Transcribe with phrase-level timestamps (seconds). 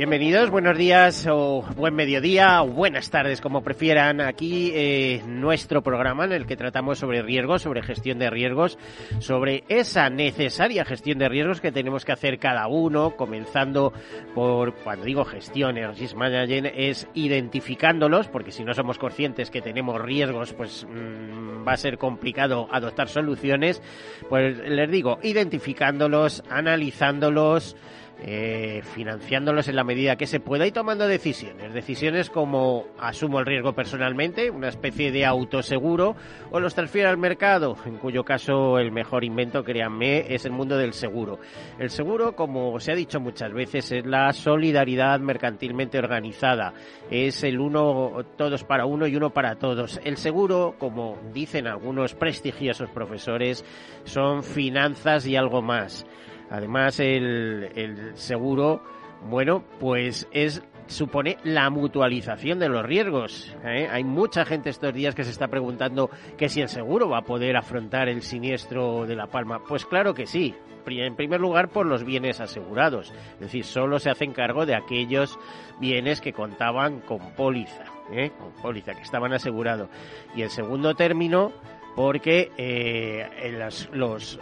[0.00, 4.22] Bienvenidos, buenos días o buen mediodía o buenas tardes, como prefieran.
[4.22, 8.78] Aquí eh, nuestro programa en el que tratamos sobre riesgos, sobre gestión de riesgos,
[9.18, 13.92] sobre esa necesaria gestión de riesgos que tenemos que hacer cada uno, comenzando
[14.34, 20.86] por, cuando digo gestión, es identificándolos, porque si no somos conscientes que tenemos riesgos, pues
[20.88, 23.82] mmm, va a ser complicado adoptar soluciones.
[24.30, 27.76] Pues les digo, identificándolos, analizándolos,
[28.22, 31.72] eh, financiándolos en la medida que se pueda y tomando decisiones.
[31.72, 36.16] Decisiones como asumo el riesgo personalmente, una especie de autoseguro,
[36.50, 40.76] o los transfiero al mercado, en cuyo caso el mejor invento, créanme, es el mundo
[40.76, 41.38] del seguro.
[41.78, 46.74] El seguro, como se ha dicho muchas veces, es la solidaridad mercantilmente organizada.
[47.10, 49.98] Es el uno, todos para uno y uno para todos.
[50.04, 53.64] El seguro, como dicen algunos prestigiosos profesores,
[54.04, 56.06] son finanzas y algo más.
[56.50, 58.82] Además, el, el seguro,
[59.28, 63.56] bueno, pues es supone la mutualización de los riesgos.
[63.64, 63.88] ¿eh?
[63.90, 67.22] Hay mucha gente estos días que se está preguntando que si el seguro va a
[67.22, 69.60] poder afrontar el siniestro de La Palma.
[69.66, 70.54] Pues claro que sí.
[70.86, 73.12] En primer lugar, por los bienes asegurados.
[73.34, 75.38] Es decir, solo se hacen cargo de aquellos
[75.78, 78.32] bienes que contaban con póliza, ¿eh?
[78.36, 79.88] con póliza, que estaban asegurados.
[80.34, 81.52] Y el segundo término,
[81.94, 84.38] porque eh, los, los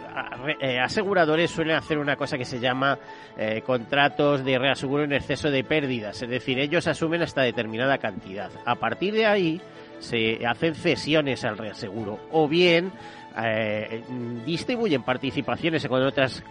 [0.59, 2.99] eh, aseguradores suelen hacer una cosa que se llama
[3.37, 8.51] eh, contratos de reaseguro en exceso de pérdidas, es decir, ellos asumen hasta determinada cantidad.
[8.65, 9.61] A partir de ahí
[9.99, 12.91] se hacen cesiones al reaseguro o bien
[13.37, 14.03] eh,
[14.45, 16.43] distribuyen participaciones con otras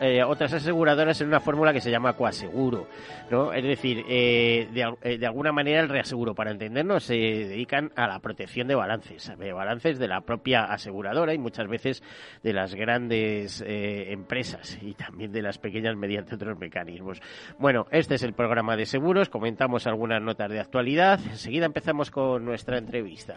[0.00, 2.88] eh, otras aseguradoras en una fórmula que se llama coaseguro,
[3.30, 3.52] ¿no?
[3.52, 8.06] Es decir, eh, de, eh, de, alguna manera el reaseguro, para entendernos, se dedican a
[8.06, 12.02] la protección de balances, de balances de la propia aseguradora y muchas veces
[12.42, 17.20] de las grandes empresas y también de las pequeñas mediante otros mecanismos.
[17.58, 22.44] Bueno, este es el programa de seguros, comentamos algunas notas de actualidad, enseguida empezamos con
[22.44, 23.36] nuestra entrevista.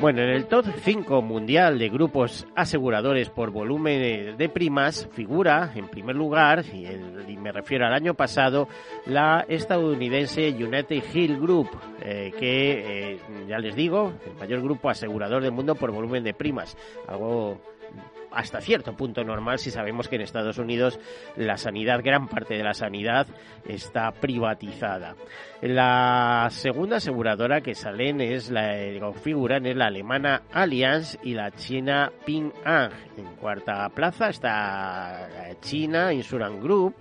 [0.00, 5.88] Bueno, en el top 5 mundial de grupos aseguradores por volumen de primas figura en
[5.88, 8.68] primer lugar, y, me refiero al año pasado,
[9.06, 11.68] la estadounidense United Hill Group,
[12.02, 13.18] eh, que eh,
[13.48, 16.76] ya les digo, el mayor grupo asegurador del mundo por volumen de primas,
[17.06, 17.60] algo
[18.34, 20.98] hasta cierto punto normal si sabemos que en Estados Unidos
[21.36, 23.26] la sanidad, gran parte de la sanidad
[23.66, 25.16] está privatizada.
[25.62, 32.12] La segunda aseguradora que salen es la configuran es la alemana Allianz y la china
[32.26, 32.90] Ping An.
[33.16, 35.28] En cuarta plaza está
[35.60, 36.94] China Insurance Group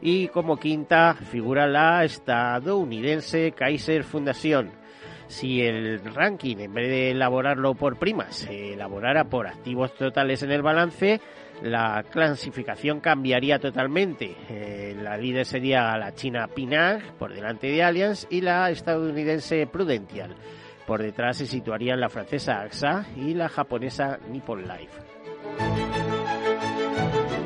[0.00, 4.85] y como quinta figura la estadounidense Kaiser Fundación
[5.28, 10.52] si el ranking, en vez de elaborarlo por primas, se elaborara por activos totales en
[10.52, 11.20] el balance,
[11.62, 14.36] la clasificación cambiaría totalmente.
[14.48, 20.34] Eh, la líder sería la china Pinag, por delante de Allianz, y la estadounidense Prudential.
[20.86, 25.15] Por detrás se situarían la francesa AXA y la japonesa Nippon Life.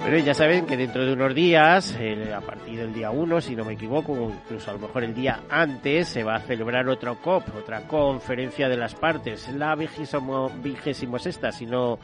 [0.02, 1.96] Pero ya saben que dentro de unos días,
[2.34, 5.14] a partir del día 1, si no me equivoco, o incluso a lo mejor el
[5.14, 11.18] día antes, se va a celebrar otro COP, otra conferencia de las partes, la vigésimo
[11.18, 11.98] sexta, si no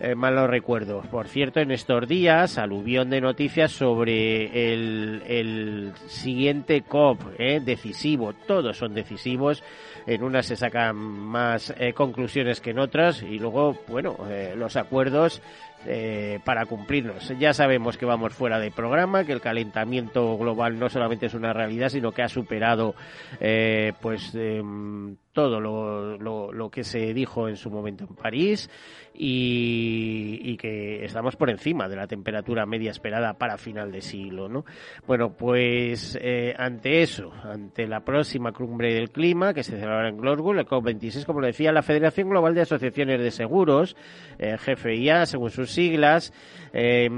[0.00, 1.02] eh, mal lo recuerdo.
[1.10, 8.76] Por cierto, en estos días, aluvión de noticias sobre el, siguiente COP, eh, decisivo, todos
[8.78, 9.64] son decisivos,
[10.06, 13.22] en unas se sacan más eh, conclusiones que en otras.
[13.22, 14.16] Y luego, bueno,
[14.54, 15.42] los acuerdos
[15.86, 17.32] eh, para cumplirlos.
[17.38, 21.52] Ya sabemos que vamos fuera de programa, que el calentamiento global no solamente es una
[21.52, 22.94] realidad, sino que ha superado
[23.40, 28.68] eh, pues em, todo lo, lo, que se dijo en su momento en París
[29.14, 34.48] y, que estamos por encima de la temperatura media esperada para final de siglo.
[34.48, 34.64] ¿no?
[35.06, 40.16] Bueno, pues eh, ante eso, ante la próxima cumbre del clima que se celebrará en
[40.16, 43.96] Glasgow, el COP26, como decía, la Federación Global de Asociaciones de Seguros,
[44.40, 46.32] eh, GFIA, según sus siglas,
[46.72, 47.08] eh,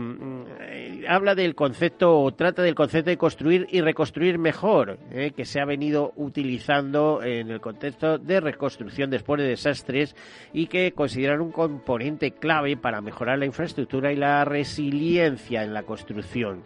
[1.08, 5.60] habla del concepto o trata del concepto de construir y reconstruir mejor, eh, que se
[5.60, 10.14] ha venido utilizando en el contexto de reconstrucción después de desastres
[10.52, 15.82] y que consideran un componente clave para mejorar la infraestructura y la resiliencia en la
[15.82, 16.64] construcción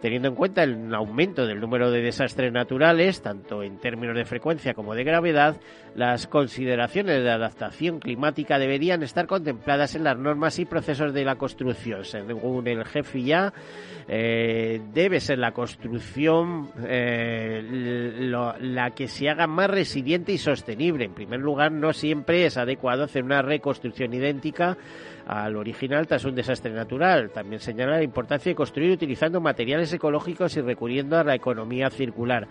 [0.00, 4.74] teniendo en cuenta el aumento del número de desastres naturales, tanto en términos de frecuencia
[4.74, 5.56] como de gravedad,
[5.94, 11.36] las consideraciones de adaptación climática deberían estar contempladas en las normas y procesos de la
[11.36, 12.04] construcción.
[12.04, 13.52] Según el jefe ya,
[14.06, 17.62] eh, debe ser la construcción eh,
[18.30, 21.04] la que se haga más resiliente y sostenible.
[21.04, 24.76] En primer lugar, no siempre es adecuado hacer una reconstrucción idéntica
[25.28, 27.30] al original tras un desastre natural.
[27.30, 32.48] También señala la importancia de construir utilizando materiales ecológicos y recurriendo a la economía circular.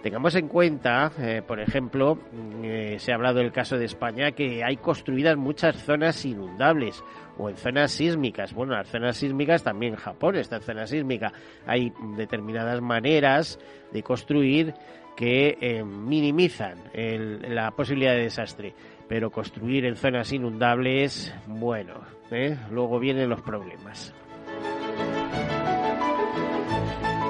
[0.00, 4.30] Tengamos en cuenta, eh, por ejemplo, mm, eh, se ha hablado del caso de España,
[4.30, 7.02] que hay construidas muchas zonas inundables
[7.36, 8.54] o en zonas sísmicas.
[8.54, 11.32] Bueno, las zonas sísmicas también Japón está en zona sísmica.
[11.66, 13.58] Hay determinadas maneras
[13.90, 14.72] de construir
[15.16, 18.74] que eh, minimizan la posibilidad de desastre
[19.10, 21.94] pero construir en zonas inundables, bueno,
[22.30, 22.56] ¿eh?
[22.70, 24.14] luego vienen los problemas.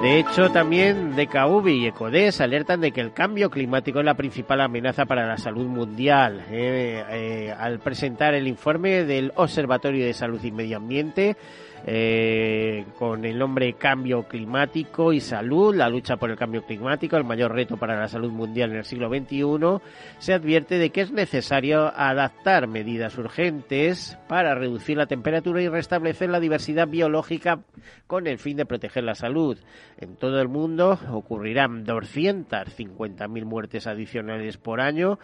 [0.01, 4.61] De hecho, también DKV y ECODES alertan de que el cambio climático es la principal
[4.61, 6.43] amenaza para la salud mundial.
[6.49, 7.05] ¿eh?
[7.07, 11.37] Eh, al presentar el informe del Observatorio de Salud y Medio Ambiente,
[11.85, 17.23] eh, con el nombre Cambio Climático y Salud, la lucha por el cambio climático, el
[17.23, 19.81] mayor reto para la salud mundial en el siglo XXI,
[20.19, 26.29] se advierte de que es necesario adaptar medidas urgentes para reducir la temperatura y restablecer
[26.29, 27.61] la diversidad biológica
[28.07, 29.57] con el fin de proteger la salud.
[29.97, 35.19] En todo el mundo ocurrirán 250.000 muertes adicionales por año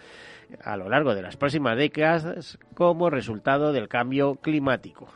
[0.63, 5.09] a lo largo de las próximas décadas como resultado del cambio climático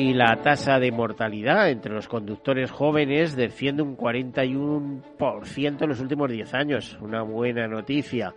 [0.00, 6.30] y la tasa de mortalidad entre los conductores jóvenes desciende un 41% en los últimos
[6.30, 6.96] 10 años.
[7.02, 8.32] Una buena noticia.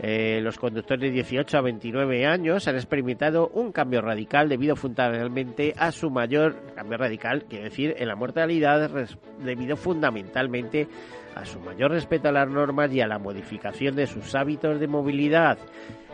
[0.00, 5.74] Eh, los conductores de 18 a 29 años han experimentado un cambio radical debido fundamentalmente
[5.76, 8.88] a su mayor cambio radical, quiere decir, en la mortalidad
[9.42, 10.86] debido fundamentalmente
[11.38, 14.88] a su mayor respeto a las normas y a la modificación de sus hábitos de
[14.88, 15.56] movilidad.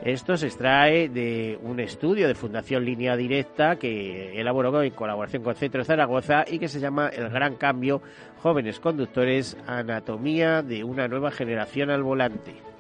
[0.03, 5.55] Esto se extrae de un estudio de Fundación Línea Directa que elaboró en colaboración con
[5.55, 8.03] Centro Zaragoza y que se llama El Gran Cambio,
[8.43, 12.74] Jóvenes Conductores, Anatomía de una nueva generación al volante.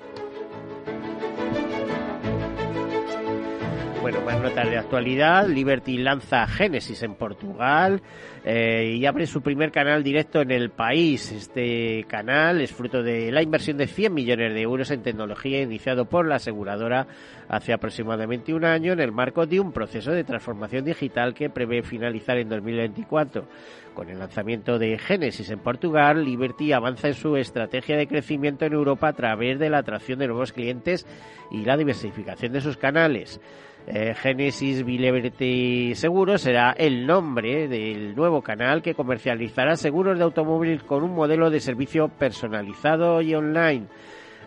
[4.04, 5.48] Bueno, más notas de actualidad.
[5.48, 8.02] Liberty lanza Genesis en Portugal
[8.44, 11.32] eh, y abre su primer canal directo en el país.
[11.32, 16.04] Este canal es fruto de la inversión de 100 millones de euros en tecnología iniciado
[16.04, 17.06] por la aseguradora
[17.48, 21.82] hace aproximadamente un año en el marco de un proceso de transformación digital que prevé
[21.82, 23.46] finalizar en 2024.
[23.94, 28.74] Con el lanzamiento de Genesis en Portugal, Liberty avanza en su estrategia de crecimiento en
[28.74, 31.06] Europa a través de la atracción de nuevos clientes
[31.50, 33.40] y la diversificación de sus canales.
[33.86, 40.84] Eh, Genesis Liberty Seguros será el nombre del nuevo canal que comercializará seguros de automóvil
[40.84, 43.86] con un modelo de servicio personalizado y online.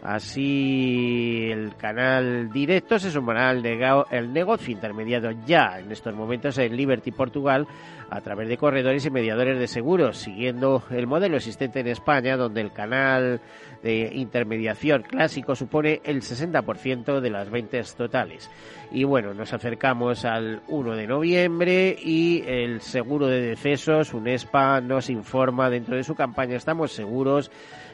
[0.03, 6.75] Así el canal directo se sumará al el negocio intermediado ya en estos momentos en
[6.75, 7.67] Liberty Portugal
[8.09, 12.61] a través de corredores y mediadores de seguros, siguiendo el modelo existente en España, donde
[12.61, 13.41] el canal
[13.83, 18.49] de intermediación clásico supone el 60% de las ventas totales.
[18.91, 25.09] Y bueno, nos acercamos al 1 de noviembre y el seguro de decesos, UNESPA, nos
[25.09, 27.51] informa dentro de su campaña Estamos seguros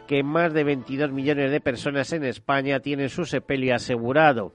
[0.07, 4.53] que más de 22 millones de personas en España tienen su sepelio asegurado.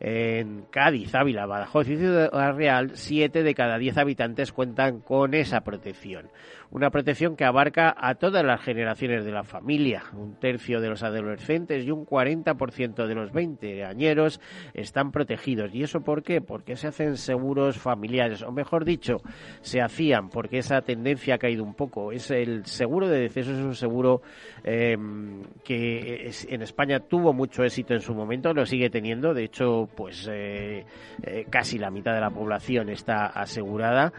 [0.00, 5.62] En Cádiz, Ávila, Badajoz y Ciudad Real, 7 de cada 10 habitantes cuentan con esa
[5.62, 6.30] protección
[6.70, 10.02] una protección que abarca a todas las generaciones de la familia.
[10.14, 14.40] Un tercio de los adolescentes y un 40% de los veinteañeros
[14.74, 15.74] están protegidos.
[15.74, 16.40] ¿Y eso por qué?
[16.40, 19.18] Porque se hacen seguros familiares, o mejor dicho,
[19.60, 22.12] se hacían, porque esa tendencia ha caído un poco.
[22.12, 24.22] Es el seguro de deceso, es un seguro
[24.62, 29.32] em, que en España tuvo mucho éxito en su momento, lo sigue teniendo.
[29.32, 30.84] De hecho, pues eh,
[31.22, 34.12] eh, casi la mitad de la población está asegurada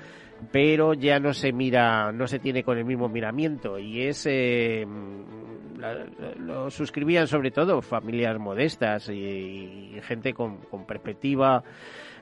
[0.52, 4.86] pero ya no se mira, no se tiene con el mismo miramiento y es eh,
[6.40, 11.64] lo suscribían sobre todo familias modestas y, gente con, perspectiva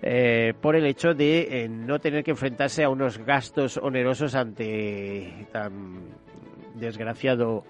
[0.01, 5.47] eh, por el hecho de eh, no tener que enfrentarse a unos gastos onerosos ante
[5.51, 6.09] tan
[6.75, 7.63] desgraciado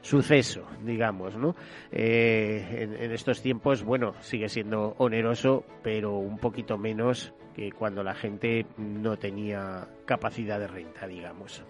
[0.00, 1.56] suceso, digamos, ¿no?
[1.90, 8.14] en, en, estos tiempos, bueno, sigue siendo oneroso, pero un poquito menos que cuando la
[8.14, 11.64] gente no tenía capacidad de renta, digamos.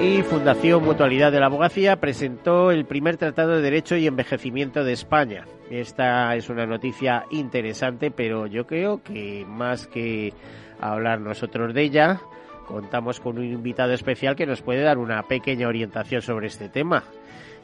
[0.00, 4.92] Y Fundación Mutualidad de la Abogacía presentó el primer Tratado de Derecho y Envejecimiento de
[4.92, 5.46] España.
[5.70, 10.34] Esta es una noticia interesante, pero yo creo que más que
[10.80, 12.20] hablar nosotros de ella,
[12.66, 17.04] contamos con un invitado especial que nos puede dar una pequeña orientación sobre este tema.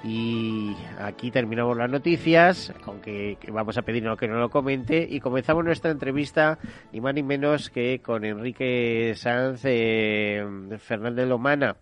[0.02, 5.62] Y aquí terminamos las noticias, aunque vamos a pedirle que no lo comente, y comenzamos
[5.62, 6.58] nuestra entrevista
[6.90, 10.42] ni más ni menos que con Enrique Sanz eh,
[10.78, 11.76] Fernández Lomana,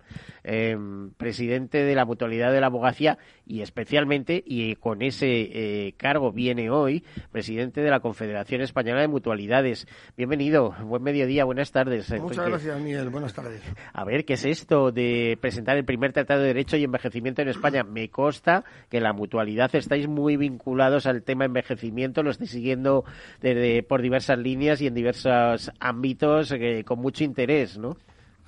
[0.50, 0.76] eh,
[1.18, 6.70] presidente de la Mutualidad de la Abogacía y especialmente, y con ese eh, cargo viene
[6.70, 9.86] hoy, presidente de la Confederación Española de Mutualidades.
[10.16, 12.10] Bienvenido, buen mediodía, buenas tardes.
[12.20, 13.60] Muchas gracias, Miguel, buenas tardes.
[13.92, 17.48] A ver, ¿qué es esto de presentar el primer Tratado de Derecho y Envejecimiento en
[17.48, 17.84] España?
[17.84, 23.04] Me consta que la mutualidad estáis muy vinculados al tema envejecimiento, lo estáis siguiendo
[23.42, 27.96] desde, por diversas líneas y en diversos ámbitos eh, con mucho interés, ¿no?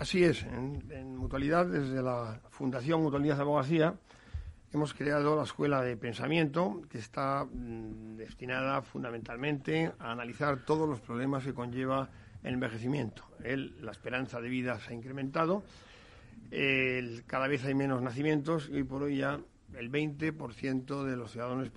[0.00, 3.94] Así es, en, mutualidad, desde la Fundación Mutualidad de Abogacía,
[4.72, 11.02] hemos creado la Escuela de Pensamiento, que está mm, destinada fundamentalmente a analizar todos los
[11.02, 12.08] problemas que conlleva
[12.42, 13.24] el envejecimiento.
[13.44, 15.64] la esperanza de vida se ha incrementado,
[17.26, 19.38] cada vez hay menos nacimientos y por hoy ya
[19.74, 21.70] el 20% de los ciudadanos,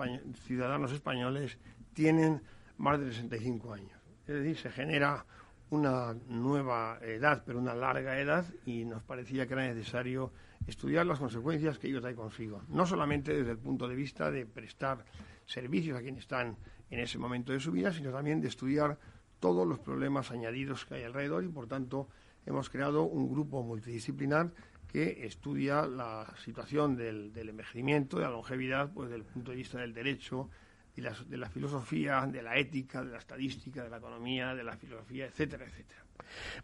[0.48, 1.58] ciudadanos españoles
[1.94, 2.42] tienen
[2.78, 4.00] más de 65 años.
[4.26, 5.26] Es decir, se genera
[5.74, 10.32] una nueva edad, pero una larga edad, y nos parecía que era necesario
[10.68, 12.62] estudiar las consecuencias que ello trae consigo.
[12.70, 15.04] No solamente desde el punto de vista de prestar
[15.48, 16.58] servicios a quienes están
[16.92, 19.00] en ese momento de su vida, sino también de estudiar
[19.40, 22.08] todos los problemas añadidos que hay alrededor y, por tanto,
[22.46, 24.52] hemos creado un grupo multidisciplinar
[24.88, 29.58] que estudia la situación del, del envejecimiento, de la longevidad, pues desde el punto de
[29.58, 30.52] vista del derecho,
[30.96, 35.26] de la, filosofía, de la ética, de la estadística, de la economía, de la filosofía,
[35.26, 36.02] etcétera, etcétera.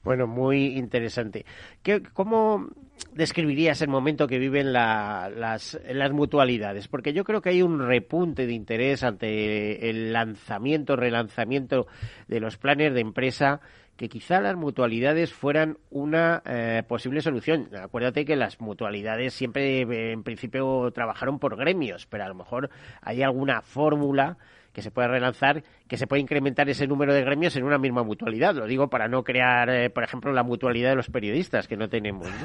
[0.04, 1.46] Bueno, muy interesante.
[1.82, 2.70] ¿Qué, ¿Cómo
[3.14, 6.88] describirías el momento que viven las, las mutualidades?
[6.88, 11.88] Porque yo creo que hay un repunte de interés ante el lanzamiento, relanzamiento
[12.28, 13.62] de los planes de empresa
[14.00, 17.68] que quizá las mutualidades fueran una eh, posible solución.
[17.76, 22.70] Acuérdate que las mutualidades siempre, eh, en principio, trabajaron por gremios, pero a lo mejor
[23.02, 24.38] hay alguna fórmula
[24.72, 28.04] que se pueda relanzar, que se puede incrementar ese número de gremios en una misma
[28.04, 28.56] mutualidad.
[28.56, 31.90] Lo digo para no crear, eh, por ejemplo, la mutualidad de los periodistas, que no
[31.90, 32.28] tenemos.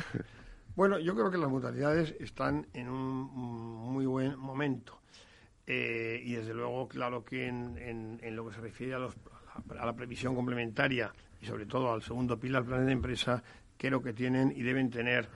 [0.77, 3.31] Bueno, yo creo que las mutualidades están en un
[3.93, 4.99] muy buen momento.
[5.69, 11.13] y desde luego, claro que en, lo que se refiere a, a, la, previsión complementaria
[11.45, 13.43] y sobre todo al segundo pilar, planes de empresa,
[13.77, 15.29] creo que tienen y deben tener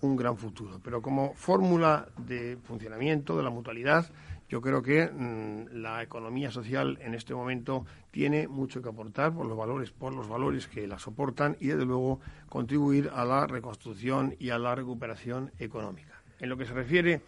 [0.00, 0.80] un gran futuro.
[0.82, 4.08] Pero como fórmula de funcionamiento de la mutualidad,
[4.48, 9.46] yo creo que mm, la economía social en este momento tiene mucho que aportar por
[9.46, 14.36] los valores, por los valores que la soportan y desde luego contribuir a la reconstrucción
[14.38, 16.22] y a la recuperación económica.
[16.38, 17.22] En lo que se refiere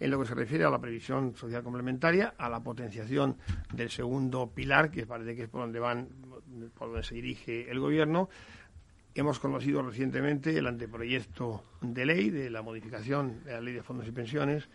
[0.00, 3.36] en lo que se refiere a la previsión social complementaria, a la potenciación
[3.72, 6.08] del segundo pilar, que parece que es por donde van,
[6.74, 8.28] por donde se dirige el gobierno,
[9.14, 14.06] hemos conocido recientemente el anteproyecto de ley de la modificación de la ley de fondos
[14.06, 14.68] y pensiones,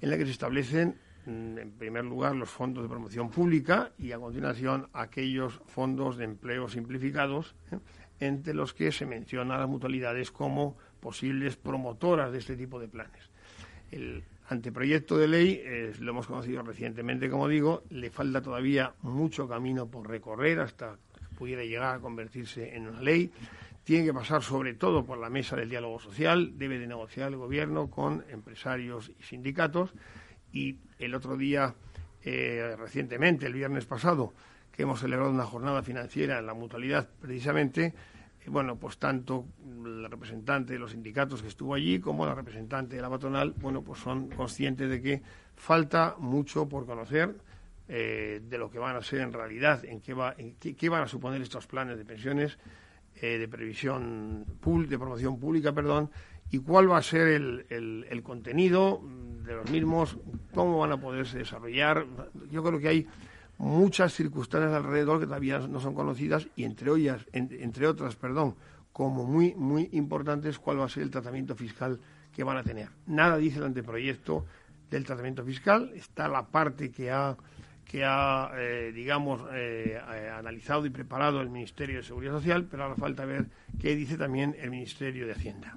[0.00, 0.96] en la que se establecen
[1.26, 6.24] mm, en primer lugar los fondos de promoción pública y a continuación aquellos fondos de
[6.24, 7.78] empleo simplificados, ¿eh?
[8.20, 13.30] entre los que se menciona las mutualidades como posibles promotoras de este tipo de planes.
[13.90, 19.48] El anteproyecto de ley, eh, lo hemos conocido recientemente, como digo, le falta todavía mucho
[19.48, 23.32] camino por recorrer hasta que pudiera llegar a convertirse en una ley.
[23.82, 27.36] Tiene que pasar sobre todo por la mesa del diálogo social, debe de negociar el
[27.36, 29.92] gobierno con empresarios y sindicatos.
[30.52, 31.74] Y el otro día,
[32.22, 34.32] eh, recientemente, el viernes pasado,
[34.72, 37.94] que hemos celebrado una jornada financiera en la mutualidad precisamente,
[38.48, 39.46] bueno, pues tanto
[39.84, 43.82] la representante de los sindicatos que estuvo allí como la representante de la patronal, bueno,
[43.82, 45.22] pues son conscientes de que
[45.56, 47.34] falta mucho por conocer
[47.88, 51.02] eh, de lo que van a ser en realidad, en qué, va, en qué, van
[51.02, 52.58] a suponer estos planes de pensiones,
[53.20, 56.10] eh, de previsión, de promoción pública, perdón,
[56.50, 59.00] y cuál va a ser el, el, el contenido
[59.44, 60.18] de los mismos,
[60.54, 62.06] cómo van a poderse desarrollar.
[62.50, 63.06] Yo creo que hay
[63.58, 68.54] muchas circunstancias alrededor que todavía no son conocidas y entre ellas, entre otras, perdón,
[68.92, 72.00] como muy muy importantes cuál va a ser el tratamiento fiscal
[72.34, 72.88] que van a tener.
[73.06, 74.44] Nada dice el anteproyecto
[74.90, 77.36] del tratamiento fiscal, está la parte que ha
[77.86, 82.82] que ha, eh, digamos, eh, eh, analizado y preparado el Ministerio de Seguridad Social, pero
[82.82, 83.46] ahora falta ver
[83.80, 85.76] qué dice también el Ministerio de Hacienda.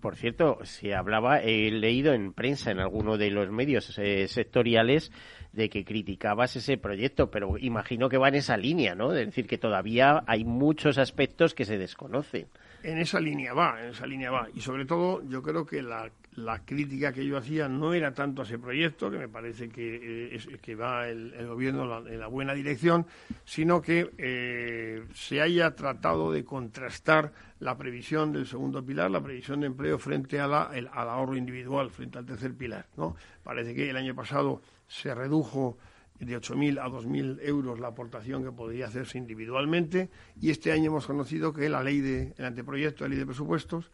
[0.00, 5.10] por cierto, se hablaba, he leído en prensa, en alguno de los medios sectoriales,
[5.58, 9.12] de que criticabas ese proyecto, pero imagino que va en esa línea, ¿no?
[9.12, 12.46] Es decir, que todavía hay muchos aspectos que se desconocen.
[12.84, 14.46] En esa línea va, en esa línea va.
[14.54, 16.10] Y sobre todo, yo creo que la,
[16.64, 20.58] crítica que yo hacía no era tanto a ese proyecto, que me parece que, eh,
[20.60, 23.06] que va el, gobierno en la buena dirección,
[23.44, 29.60] sino que eh, se haya tratado de contrastar la previsión del segundo pilar, la previsión
[29.60, 32.86] de empleo frente a la, al ahorro individual, frente al tercer pilar.
[32.96, 33.16] ¿no?
[33.42, 35.78] Parece que el año pasado se redujo
[36.18, 41.06] de 8.000 a 2.000 euros la aportación que podría hacerse individualmente y este año hemos
[41.06, 43.90] conocido que la ley de, el anteproyecto de ley de presupuestos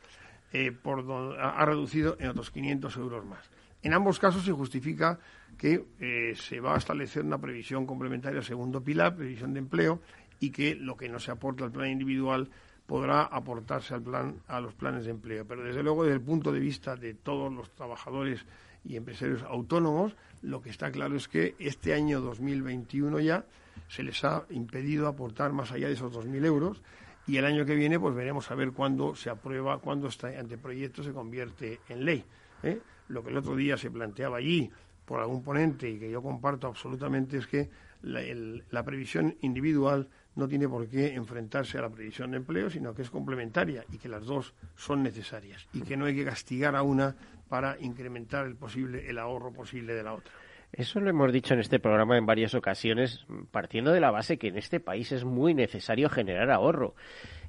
[0.54, 1.04] eh, por
[1.40, 3.50] ha reducido en otros 500 euros más.
[3.82, 5.18] En ambos casos se justifica
[5.58, 10.00] que eh, se va a establecer una previsión complementaria segundo pilar, previsión de empleo,
[10.38, 12.48] y que lo que no se aporta al plan individual
[12.86, 15.44] podrá aportarse al plan, a los planes de empleo.
[15.44, 18.46] Pero desde luego, desde el punto de vista de todos los trabajadores
[18.84, 23.44] y empresarios autónomos, lo que está claro es que este año 2021 ya
[23.88, 26.80] se les ha impedido aportar más allá de esos 2.000 euros
[27.26, 31.02] y el año que viene pues veremos a ver cuándo se aprueba, cuándo este anteproyecto
[31.02, 32.24] se convierte en ley.
[32.62, 32.80] ¿eh?
[33.08, 34.70] Lo que el otro día se planteaba allí
[35.04, 37.70] por algún ponente y que yo comparto absolutamente es que
[38.02, 43.02] la previsión individual no tiene por qué enfrentarse a la previsión de empleo, sino que
[43.02, 46.82] es complementaria y que las dos son necesarias y que no hay que castigar a
[46.82, 47.16] una
[47.48, 50.32] para incrementar el posible el ahorro posible de la otra.
[50.76, 54.48] Eso lo hemos dicho en este programa en varias ocasiones, partiendo de la base que
[54.48, 56.94] en este país es muy necesario generar ahorro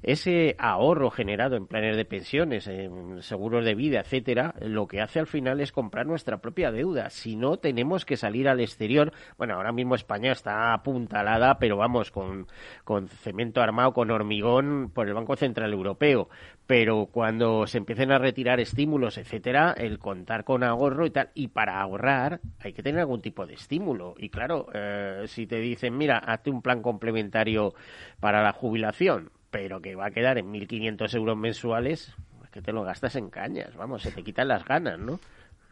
[0.06, 5.18] ese ahorro generado en planes de pensiones, en seguros de vida, etcétera, lo que hace
[5.18, 7.10] al final es comprar nuestra propia deuda.
[7.10, 9.12] Si no, tenemos que salir al exterior.
[9.36, 12.46] Bueno, ahora mismo España está apuntalada, pero vamos, con,
[12.84, 16.28] con cemento armado, con hormigón por el Banco Central Europeo.
[16.68, 21.48] Pero cuando se empiecen a retirar estímulos, etcétera, el contar con ahorro y tal, y
[21.48, 24.14] para ahorrar hay que tener algún tipo de estímulo.
[24.18, 27.74] Y claro, eh, si te dicen, mira, hazte un plan complementario
[28.20, 32.14] para la jubilación, pero que va a quedar en 1.500 euros mensuales,
[32.44, 35.18] es que te lo gastas en cañas, vamos, se te quitan las ganas, ¿no?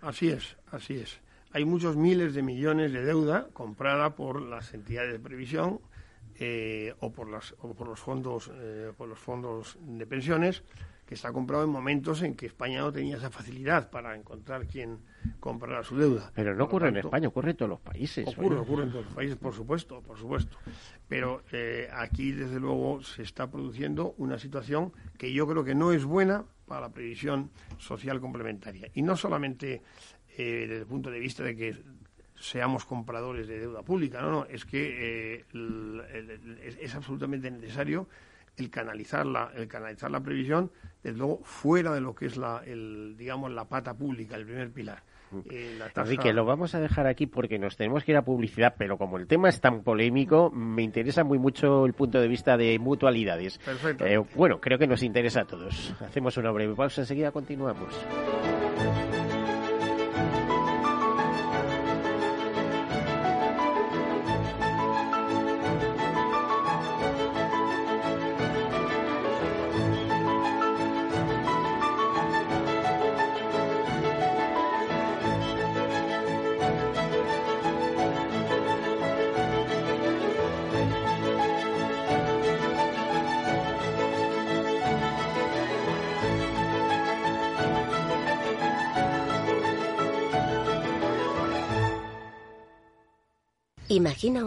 [0.01, 1.21] Así es, así es.
[1.53, 5.81] Hay muchos miles de millones de deuda comprada por las entidades de previsión
[6.41, 10.63] eh, o, por las, o por los fondos, eh, por los fondos de pensiones
[11.07, 14.99] que está comprado en momentos en que España no tenía esa facilidad para encontrar quien
[15.41, 16.33] comprara su deuda.
[16.35, 18.27] Pero no ocurre en España, ocurre en todos los países.
[18.27, 20.57] Ocurre, ocurre en todos los países, por supuesto, por supuesto.
[21.09, 25.93] Pero eh, aquí, desde luego, se está produciendo una situación que yo creo que no
[25.93, 28.91] es buena para la previsión social complementaria.
[28.95, 29.83] Y no solamente
[30.37, 31.77] eh, desde el punto de vista de que
[32.35, 38.09] seamos compradores de deuda pública, no, no, es que eh, es, absolutamente necesario
[38.57, 40.71] el canalizar la, el canalizar la previsión,
[41.03, 44.71] desde luego, fuera de lo que es la, el, digamos, la pata pública, el primer
[44.71, 45.03] pilar.
[45.51, 48.75] Eh, Así que lo vamos a dejar aquí porque nos tenemos que ir a publicidad,
[48.79, 52.57] pero como el tema es tan polémico, me interesa muy mucho el punto de vista
[52.57, 53.59] de mutualidades.
[53.59, 54.07] Perfecto.
[54.07, 55.93] Eh, bueno, creo que nos interesa a todos.
[56.01, 57.95] Hacemos una breve pausa, enseguida continuamos.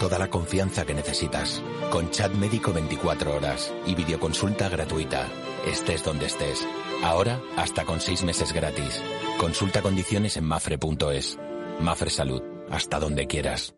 [0.00, 1.62] Toda la confianza que necesitas.
[1.90, 5.26] Con chat médico 24 horas y videoconsulta gratuita.
[5.66, 6.66] Estés donde estés.
[7.04, 9.02] Ahora, hasta con 6 meses gratis.
[9.38, 11.38] Consulta condiciones en mafre.es.
[11.80, 12.40] Mafre Salud.
[12.70, 13.74] Hasta donde quieras.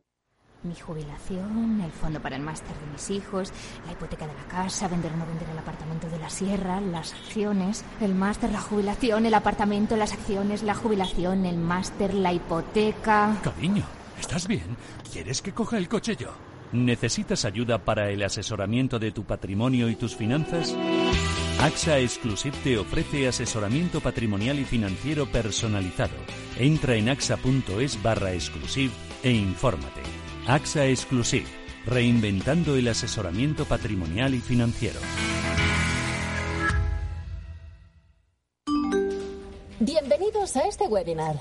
[0.62, 3.52] Mi jubilación, el fondo para el máster de mis hijos,
[3.84, 7.14] la hipoteca de la casa, vender o no vender el apartamento de la sierra, las
[7.14, 13.40] acciones, el máster, la jubilación, el apartamento, las acciones, la jubilación, el máster, la hipoteca.
[13.42, 14.01] Cariño.
[14.22, 14.76] ¿Estás bien?
[15.12, 16.28] ¿Quieres que coja el coche yo?
[16.70, 20.74] ¿Necesitas ayuda para el asesoramiento de tu patrimonio y tus finanzas?
[21.60, 26.14] AXA Exclusive te ofrece asesoramiento patrimonial y financiero personalizado.
[26.56, 28.92] Entra en axa.es barra exclusive
[29.24, 30.02] e infórmate.
[30.46, 31.46] AXA Exclusive,
[31.84, 35.00] reinventando el asesoramiento patrimonial y financiero.
[39.80, 41.40] Bienvenidos a este webinar.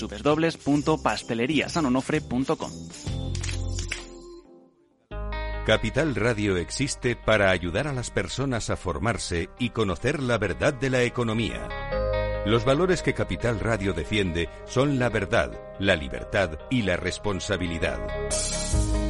[0.00, 2.72] www.pasteleriasanonofre.com.
[5.64, 10.90] Capital Radio existe para ayudar a las personas a formarse y conocer la verdad de
[10.90, 11.68] la economía.
[12.44, 18.00] Los valores que Capital Radio defiende son la verdad, la libertad y la responsabilidad.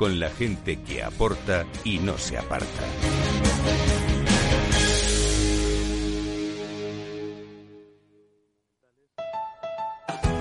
[0.00, 4.09] con la gente que aporta y no se aparta.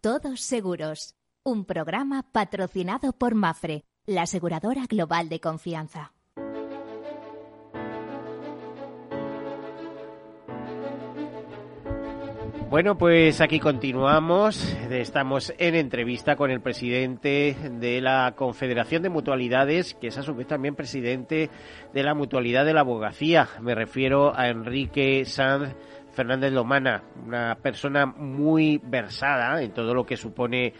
[0.00, 6.12] Todos Seguros, un programa patrocinado por Mafre, la aseguradora global de confianza.
[12.70, 14.76] Bueno, pues aquí continuamos.
[14.90, 20.34] Estamos en entrevista con el presidente de la Confederación de Mutualidades, que es a su
[20.34, 21.48] vez también presidente
[21.94, 23.48] de la Mutualidad de la Abogacía.
[23.62, 25.74] Me refiero a Enrique Sanz
[26.18, 30.74] Fernández Lomana, una persona muy versada en todo lo que supone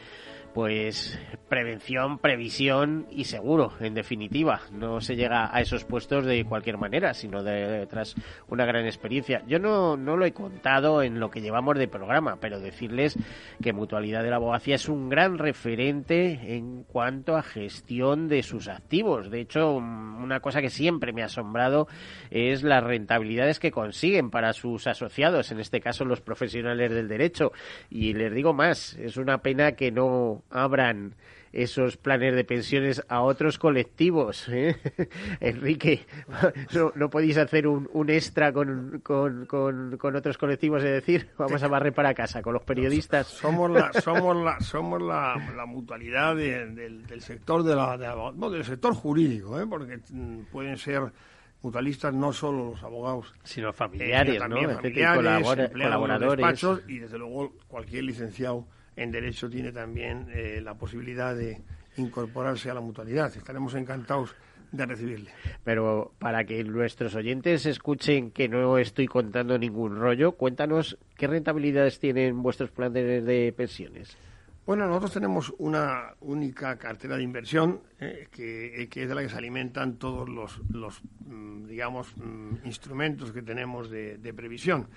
[0.58, 1.16] pues
[1.48, 4.60] prevención, previsión y seguro, en definitiva.
[4.72, 8.16] No se llega a esos puestos de cualquier manera, sino de, tras
[8.48, 9.44] una gran experiencia.
[9.46, 13.16] Yo no, no lo he contado en lo que llevamos de programa, pero decirles
[13.62, 18.66] que Mutualidad de la Abogacía es un gran referente en cuanto a gestión de sus
[18.66, 19.30] activos.
[19.30, 21.86] De hecho, una cosa que siempre me ha asombrado
[22.30, 27.52] es las rentabilidades que consiguen para sus asociados, en este caso los profesionales del derecho.
[27.90, 31.14] Y les digo más, es una pena que no abran
[31.52, 34.48] esos planes de pensiones a otros colectivos.
[34.48, 34.76] ¿eh?
[35.40, 36.06] Enrique,
[36.94, 41.92] no, podéis hacer un, extra con, con, con, otros colectivos, es decir, vamos a barrer
[41.92, 43.26] para casa con los periodistas.
[43.48, 49.66] Somos la, somos la, somos la, mutualidad del, sector de la, del sector jurídico, ¿eh?
[49.66, 51.12] porque mm, pueden ser
[51.62, 58.66] mutualistas no solo los abogados, sino familiares, también familiares, colaboradores y desde luego cualquier licenciado
[58.98, 61.60] en Derecho tiene también eh, la posibilidad de
[61.96, 63.34] incorporarse a la mutualidad.
[63.34, 64.34] Estaremos encantados
[64.72, 65.30] de recibirle.
[65.64, 72.00] Pero para que nuestros oyentes escuchen que no estoy contando ningún rollo, cuéntanos qué rentabilidades
[72.00, 74.16] tienen vuestros planes de pensiones.
[74.66, 79.36] Bueno, nosotros tenemos una única cartera de inversión eh, que, es de la que se
[79.38, 84.88] alimentan todos los, los mm, digamos, mm, instrumentos que tenemos de previsión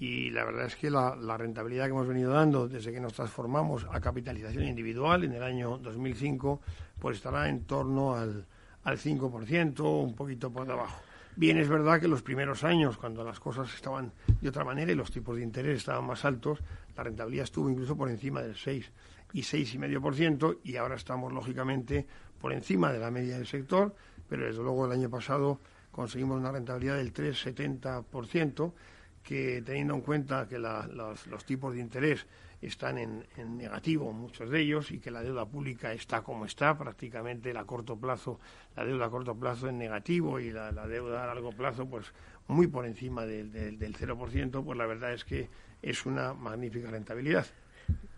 [0.00, 3.86] y la verdad es que la, rentabilidad que hemos venido dando desde que nos transformamos
[3.92, 6.60] a capitalización individual en el año 2005
[6.98, 8.46] pues estará en torno al,
[8.84, 11.02] al 5%, un poquito por debajo.
[11.36, 14.10] Bien, es verdad que los primeros años, cuando las cosas estaban
[14.40, 16.60] de otra manera y los tipos de interés estaban más altos,
[16.96, 18.90] la rentabilidad estuvo incluso por encima del 6
[19.34, 22.06] y 6,5% y ahora estamos, lógicamente,
[22.40, 23.94] por encima de la media del sector,
[24.28, 25.60] pero desde luego el año pasado
[25.92, 28.72] conseguimos una rentabilidad del 3,70%,
[29.22, 32.26] que teniendo en cuenta que los, tipos de interés
[32.60, 33.24] están en,
[33.56, 37.96] negativo, muchos de ellos, y que la deuda pública está como está, prácticamente a corto
[37.96, 38.38] plazo,
[38.76, 42.12] la deuda a corto plazo en negativo y la, deuda a largo plazo, pues
[42.48, 45.48] muy por encima del, del, del 0%, pues la verdad es que
[45.82, 47.46] es una magnífica rentabilidad.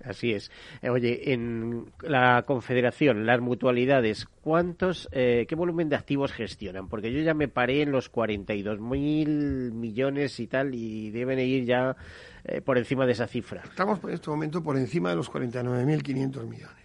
[0.05, 0.51] Así es.
[0.83, 6.89] Eh, oye, en la Confederación, las mutualidades, ¿cuántos, eh, qué volumen de activos gestionan?
[6.89, 11.97] Porque yo ya me paré en los 42.000 millones y tal, y deben ir ya
[12.45, 13.63] eh, por encima de esa cifra.
[13.65, 16.82] Estamos en este momento por encima de los 49.500 millones.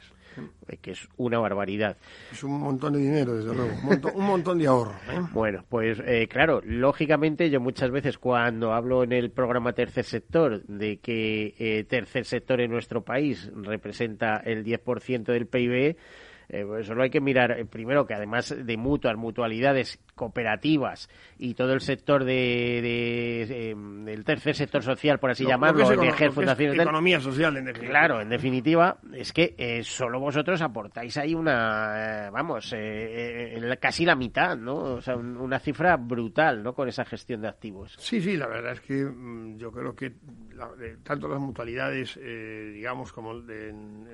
[0.67, 1.97] Eh, que es una barbaridad.
[2.31, 3.71] Es un montón de dinero, desde luego,
[4.15, 4.93] un montón, de ahorro.
[5.09, 5.21] ¿eh?
[5.33, 10.63] Bueno, pues eh, claro, lógicamente yo muchas veces cuando hablo en el programa Tercer Sector
[10.63, 15.97] de que Tercer Sector en nuestro país representa el 10% del PIB,
[16.49, 21.73] eh, pues solo hay que mirar primero que además de mutuas, mutualidades, cooperativas y todo
[21.73, 25.85] el sector de, em, del tercer sector social, por así llamarlo,
[26.31, 27.91] fundaciones, economía social, en definitiva.
[27.91, 32.73] Claro, en definitiva, es que eh, solo vosotros aportáis ahí una, eh, vamos,
[33.79, 34.75] casi la mitad, ¿no?
[34.75, 36.73] O sea, una cifra brutal, ¿no?
[36.73, 37.95] Con esa gestión de activos.
[37.99, 40.13] Sí, sí, la verdad es que mm, yo creo que
[41.03, 42.19] tanto las mutualidades,
[42.73, 43.33] digamos, como,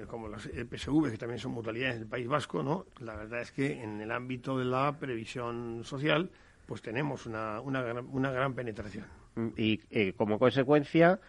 [0.08, 2.86] como las PSV, que también son mutualidades del País Vasco, ¿no?
[3.00, 6.30] La verdad es que en el ámbito de la previsión social,
[6.66, 9.06] pues tenemos una, una, gran, una gran penetración.
[9.58, 11.20] Y eh, como consecuencia,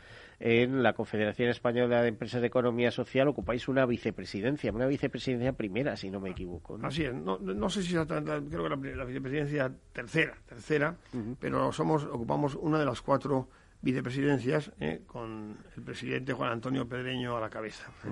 [0.41, 5.97] en la Confederación Española de Empresas de Economía Social ocupáis una vicepresidencia, una vicepresidencia primera,
[5.97, 6.79] si no me equivoco.
[6.83, 10.97] Así es, no, no sé si creo que la, vicepresidencia tercera, tercera,
[11.39, 13.49] pero somos ocupamos una de las cuatro
[13.85, 17.87] vicepresidencias eh, con el presidente Juan Antonio Pedreño a la cabeza.
[18.05, 18.09] ¿eh?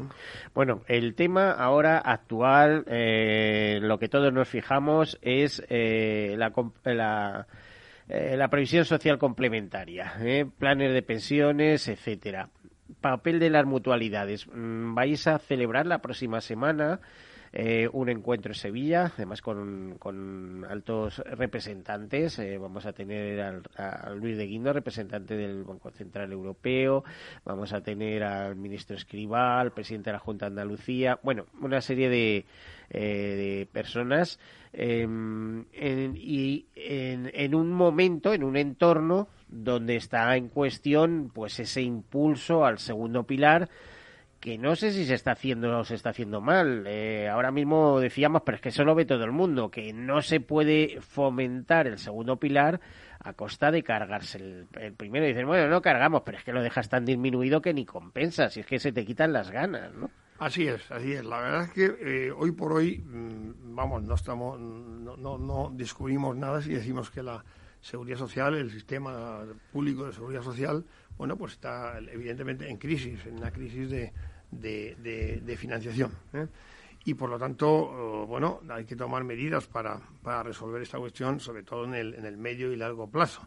[0.55, 7.47] Bueno, el tema ahora actual, eh, lo que todos nos fijamos es la,
[8.09, 10.45] eh, la previsión social complementaria, ¿eh?
[10.59, 12.51] planes de pensiones, etcétera.
[13.01, 14.47] Papel de las mutualidades.
[14.49, 17.01] Mm, vais a celebrar la próxima semana
[17.55, 22.39] eh, un encuentro en Sevilla, además con, con altos representantes.
[22.39, 27.05] Eh, vamos a tener al, a Luis de Guindo, representante del Banco Central Europeo,
[27.45, 32.09] vamos a tener al ministro Escribal, presidente de la Junta de Andalucía, bueno, una serie
[32.09, 32.47] de,
[32.89, 34.41] eh, de personas
[34.73, 41.61] em, en, y en, en un momento, en un entorno donde está en cuestión pues
[41.61, 43.69] ese impulso al segundo pilar
[44.43, 46.85] que no sé si se está haciendo o se está haciendo mal.
[46.89, 50.21] Eh, ahora mismo decíamos, pero es que eso lo ve todo el mundo, que no
[50.21, 52.81] se puede fomentar el segundo pilar
[53.21, 55.25] a costa de cargarse el, primero.
[55.25, 58.51] Y dicen, bueno, no cargamos, pero es que lo dejas tan disminuido que ni compensa,
[58.51, 60.11] si es que se te quitan las ganas, ¿no?
[60.41, 61.25] Así es, así es.
[61.25, 65.71] La verdad es que eh, hoy por hoy, mmm, vamos, no estamos, no, no, no
[65.73, 67.45] descubrimos nada si decimos que la
[67.81, 70.85] seguridad social, el sistema público de seguridad social,
[71.17, 74.13] bueno, pues está evidentemente en crisis, en una crisis de,
[74.53, 76.13] de, financiación.
[76.33, 76.47] ¿eh?
[77.05, 81.65] Y por lo tanto, bueno, hay que tomar medidas para, para resolver esta cuestión, sobre
[81.65, 83.43] todo en el, en el medio y largo plazo.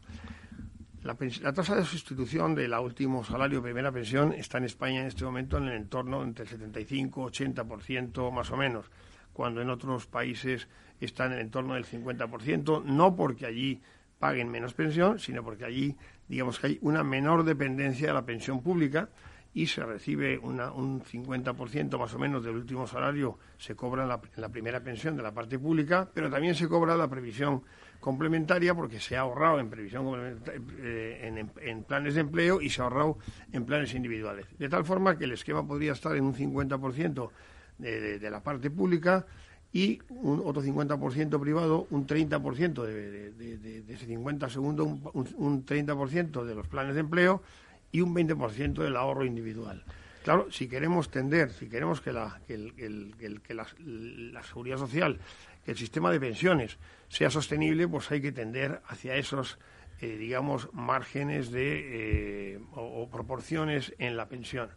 [1.04, 5.24] La, la, tasa de sustitución del último salario primera pensión está en España en este
[5.24, 8.90] momento en el entorno entre el 75 80% más o menos,
[9.32, 10.68] cuando en otros países
[11.00, 13.82] está en el entorno del 50%, no porque allí
[14.20, 15.96] paguen menos pensión, sino porque allí,
[16.28, 19.10] digamos que hay una menor dependencia de la pensión pública
[19.56, 24.10] y se recibe una, un 50% más o menos del último salario, se cobra en
[24.10, 27.64] la, la, primera pensión de la parte pública, pero también se cobra la previsión
[28.02, 30.42] complementaria porque se ha ahorrado en previsión
[30.80, 33.18] eh, en, planes de empleo y se ha ahorrado
[33.54, 34.46] en planes individuales.
[34.60, 37.30] De tal forma que el esquema podría estar en un 50%
[37.78, 39.26] de, de, la parte pública
[39.72, 45.66] y un otro 50% privado, un 30% de, de, de, ese 50 segundos, un, un
[45.66, 47.42] 30% de los planes de empleo
[47.96, 49.86] y un 20% del ahorro individual.
[50.26, 55.18] Claro, si queremos tender, si queremos que la, que, el, que la, seguridad social,
[55.64, 56.78] que el sistema de pensiones
[57.08, 59.58] sea sostenible, pues hay que tender hacia esos,
[60.02, 64.70] eh, digamos, márgenes de, eh, o, o proporciones en la pensión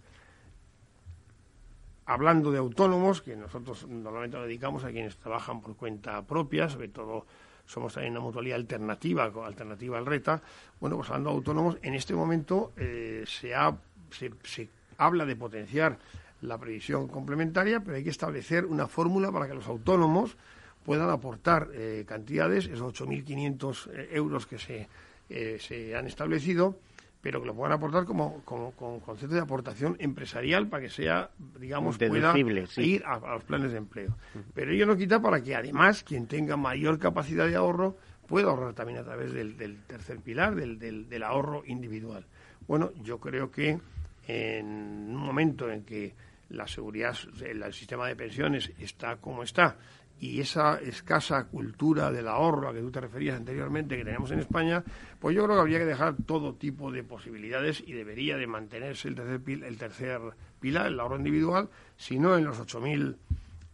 [2.06, 6.88] hablando de autónomos, que nosotros normalmente nos dedicamos a quienes trabajan por cuenta propia, sobre
[6.88, 7.26] todo
[7.68, 10.40] somos también una mutualidad alternativa, alternativa al RETA.
[10.80, 13.76] Bueno, pues hablando de autónomos, en este momento eh, se, ha,
[14.10, 15.98] se, habla de potenciar
[16.40, 20.36] la previsión complementaria, pero hay que establecer una fórmula para que los autónomos
[20.84, 24.88] puedan aportar eh, cantidades, esos 8.500 eh, euros que se,
[25.28, 26.78] se han establecido,
[27.20, 31.30] pero que lo puedan aportar como, como, con concepto de aportación empresarial para que sea,
[31.58, 32.32] digamos, pueda
[32.66, 32.82] sí.
[32.82, 34.16] ir a, a, los planes de empleo.
[34.54, 37.96] Pero ello no quita para que además quien tenga mayor capacidad de ahorro
[38.28, 42.24] pueda ahorrar también a través del, del tercer pilar, del, del, del, ahorro individual.
[42.68, 43.80] Bueno, yo creo que
[44.26, 46.14] en un momento en que
[46.50, 49.76] la seguridad, el sistema de pensiones está como está
[50.20, 54.40] y esa escasa cultura del ahorro a que tú te referías anteriormente que tenemos en
[54.40, 54.82] España,
[55.18, 59.08] pues yo creo que habría que dejar todo tipo de posibilidades y debería de mantenerse
[59.08, 60.20] el tercer, pil, el tercer
[60.60, 63.16] pilar, el ahorro individual, si no en los 8.000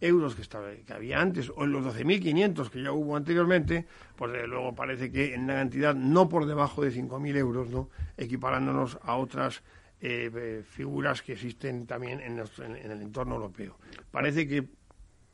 [0.01, 4.31] euros que, estaba, que había antes o en los 12.500 que ya hubo anteriormente, pues
[4.31, 7.89] desde luego parece que en una cantidad no por debajo de 5.000 euros, ¿no?
[8.17, 9.63] equiparándonos a otras
[10.01, 13.77] eh, figuras que existen también en, en el entorno europeo.
[14.11, 14.67] Parece que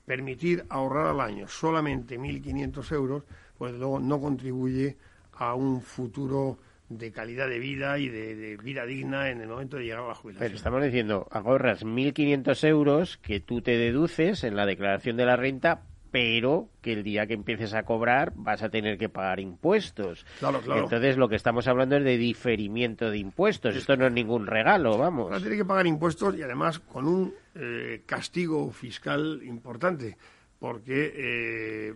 [0.05, 3.23] permitir ahorrar al año solamente 1.500 euros,
[3.57, 4.97] pues luego no contribuye
[5.33, 6.57] a un futuro
[6.89, 10.15] de calidad de vida y de, vida digna en el momento de llegar a la
[10.15, 10.45] jubilación.
[10.45, 15.37] Pero estamos diciendo, ahorras 1.500 euros que tú te deduces en la declaración de la
[15.37, 20.26] renta pero que el día que empieces a cobrar vas a tener que pagar impuestos.
[20.39, 20.84] Claro, claro.
[20.84, 23.76] Entonces lo que estamos hablando es de diferimiento de impuestos.
[23.76, 25.30] Esto no es ningún regalo, vamos.
[25.30, 30.17] Vas a tener que pagar impuestos y además con un eh, castigo fiscal importante,
[30.60, 31.93] porque eh,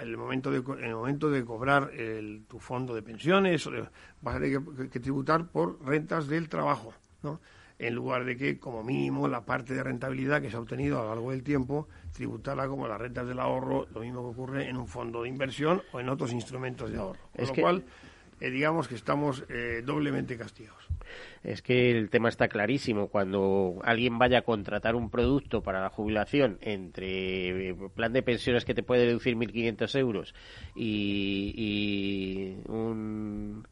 [0.00, 3.68] el momento de, en el momento de cobrar el, tu fondo de pensiones
[4.20, 6.92] vas a tener que, que tributar por rentas del trabajo,
[7.22, 7.40] ¿no?
[7.78, 11.02] En lugar de que, como mínimo, la parte de rentabilidad que se ha obtenido a
[11.02, 14.76] lo largo del tiempo, tributarla como las rentas del ahorro, lo mismo que ocurre en
[14.76, 17.20] un fondo de inversión o en otros instrumentos de ahorro.
[17.32, 17.62] Con es lo que...
[17.62, 17.84] cual,
[18.40, 20.86] eh, digamos que estamos eh, doblemente castigados.
[21.42, 23.08] Es que el tema está clarísimo.
[23.08, 28.64] Cuando alguien vaya a contratar un producto para la jubilación entre eh, plan de pensiones
[28.64, 30.34] que te puede deducir 1.500 euros
[30.74, 33.64] y, y un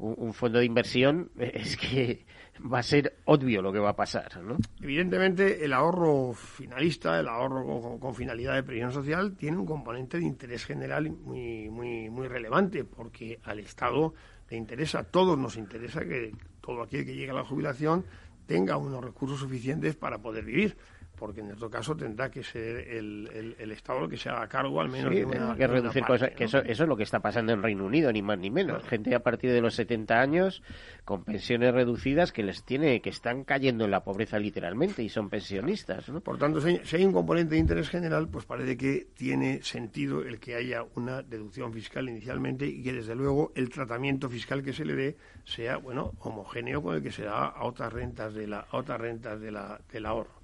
[0.00, 2.24] un, fondo de inversión, es que
[2.60, 4.56] va a ser obvio lo que va a pasar, ¿no?
[4.80, 10.24] Evidentemente, el ahorro finalista, el ahorro con, finalidad de previsión social, tiene un componente de
[10.24, 14.14] interés general muy, muy, muy relevante, porque al Estado
[14.48, 18.04] le interesa, a todos nos interesa que todo aquel que llegue a la jubilación
[18.46, 20.76] tenga unos recursos suficientes para poder vivir
[21.20, 24.80] porque en otro caso tendrá que ser el, el, Estado el que se haga cargo
[24.80, 27.52] al menos de una, que reducir cosas, que eso, eso, es lo que está pasando
[27.52, 28.82] en Reino Unido, ni más ni menos.
[28.84, 30.62] Gente a partir de los 70 años
[31.04, 35.28] con pensiones reducidas que les tiene, que están cayendo en la pobreza literalmente y son
[35.28, 36.08] pensionistas.
[36.08, 36.20] ¿no?
[36.20, 40.40] Por tanto, si hay un componente de interés general, pues parece que tiene sentido el
[40.40, 44.86] que haya una deducción fiscal inicialmente y que desde luego el tratamiento fiscal que se
[44.86, 48.60] le dé sea bueno homogéneo con el que se da a otras rentas de la
[48.70, 50.39] a otras rentas de la, del ahorro.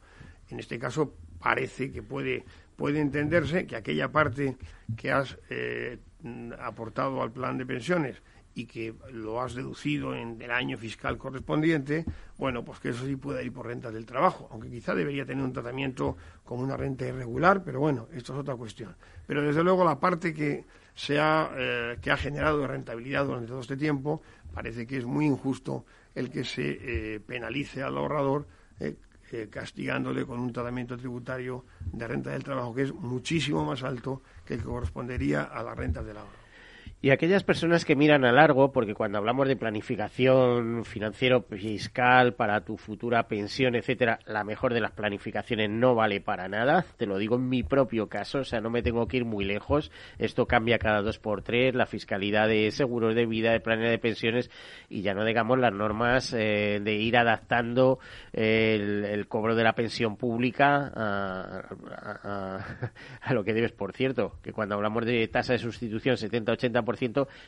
[0.50, 2.44] En este caso parece que puede,
[2.76, 4.56] puede entenderse que aquella parte
[4.96, 5.98] que has eh,
[6.58, 8.22] aportado al plan de pensiones
[8.54, 12.06] y que lo has deducido en el año fiscal correspondiente,
[12.38, 15.44] bueno, pues que eso sí puede ir por rentas del trabajo, aunque quizá debería tener
[15.44, 18.96] un tratamiento como una renta irregular, pero bueno, esto es otra cuestión.
[19.26, 23.60] Pero desde luego la parte que se ha, eh, que ha generado rentabilidad durante todo
[23.60, 24.22] este tiempo,
[24.54, 25.84] parece que es muy injusto
[26.14, 28.46] el que se eh, penalice al ahorrador
[29.50, 34.54] castigándole con un tratamiento tributario de renta del trabajo que es muchísimo más alto que
[34.54, 36.45] el que correspondería a las rentas del ahorro.
[37.02, 42.64] Y aquellas personas que miran a largo, porque cuando hablamos de planificación financiero fiscal para
[42.64, 46.86] tu futura pensión, etcétera, la mejor de las planificaciones no vale para nada.
[46.96, 49.44] Te lo digo en mi propio caso, o sea, no me tengo que ir muy
[49.44, 49.92] lejos.
[50.18, 53.98] Esto cambia cada dos por tres, la fiscalidad de seguros de vida, de planes de
[53.98, 54.50] pensiones
[54.88, 57.98] y ya no digamos las normas eh, de ir adaptando
[58.32, 61.62] el, cobro de la pensión pública a,
[63.20, 63.72] a, lo que debes.
[63.72, 66.86] Por cierto, que cuando hablamos de tasa de sustitución 70-80%,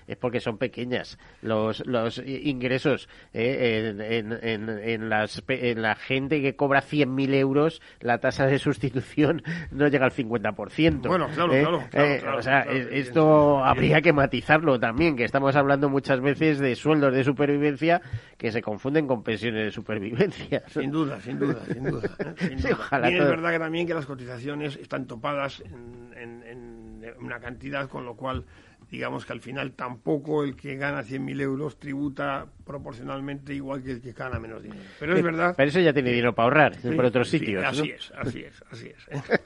[0.07, 6.57] es porque son pequeñas los, los ingresos eh, en, en, las, en la gente que
[6.57, 11.07] cobra 100.000 euros, la tasa de sustitución no llega al 50%.
[11.07, 11.63] Bueno, claro, ¿eh?
[11.63, 16.75] claro, eh, O sea, esto habría que matizarlo también, que estamos hablando muchas veces de
[16.75, 18.01] sueldos de supervivencia
[18.37, 20.63] que se confunden con pensiones de supervivencia.
[20.69, 22.09] Sin duda, sin duda, sin duda.
[23.11, 28.05] y es verdad que también que las cotizaciones están topadas en, en una cantidad, con
[28.05, 28.45] lo cual
[28.91, 34.01] digamos que al final tampoco el que gana 100.000 euros tributa proporcionalmente igual que el
[34.01, 34.83] que gana menos dinero.
[34.99, 35.55] Pero es verdad.
[35.57, 37.65] Pero eso ya tiene dinero para ahorrar por otros sitios.
[37.65, 39.09] así es, así es, así es.
[39.09, 39.39] ¿eh?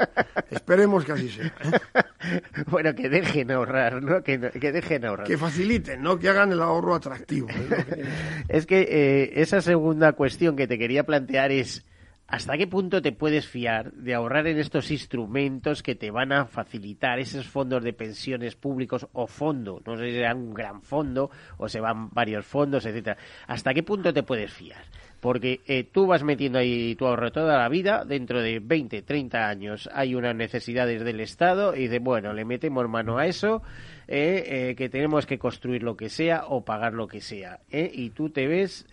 [0.50, 1.46] Esperemos que así sea.
[1.46, 2.40] ¿eh?
[2.66, 4.22] bueno, que dejen ahorrar, ¿no?
[4.22, 5.26] Que, dejen ahorrar.
[5.26, 6.18] Que faciliten, ¿no?
[6.18, 7.48] Que hagan el ahorro atractivo.
[8.48, 11.84] es que eh, esa segunda cuestión que te quería plantear es
[12.32, 16.46] ¿Hasta qué punto te puedes fiar de ahorrar en estos instrumentos que te van a
[16.46, 19.82] facilitar esos fondos de pensiones públicos o fondo?
[19.84, 23.18] No sé si será un gran fondo o se van varios fondos, etcétera.
[23.48, 24.82] ¿Hasta qué punto te puedes fiar?
[25.20, 29.46] Porque eh, tú vas metiendo ahí tu ahorro toda la vida, dentro de 20, 30
[29.46, 33.60] años hay unas necesidades del Estado y dices, bueno, le metemos mano a eso,
[34.08, 37.60] eh, eh, que tenemos que construir lo que sea o pagar lo que sea.
[37.70, 38.86] Y tú te ves,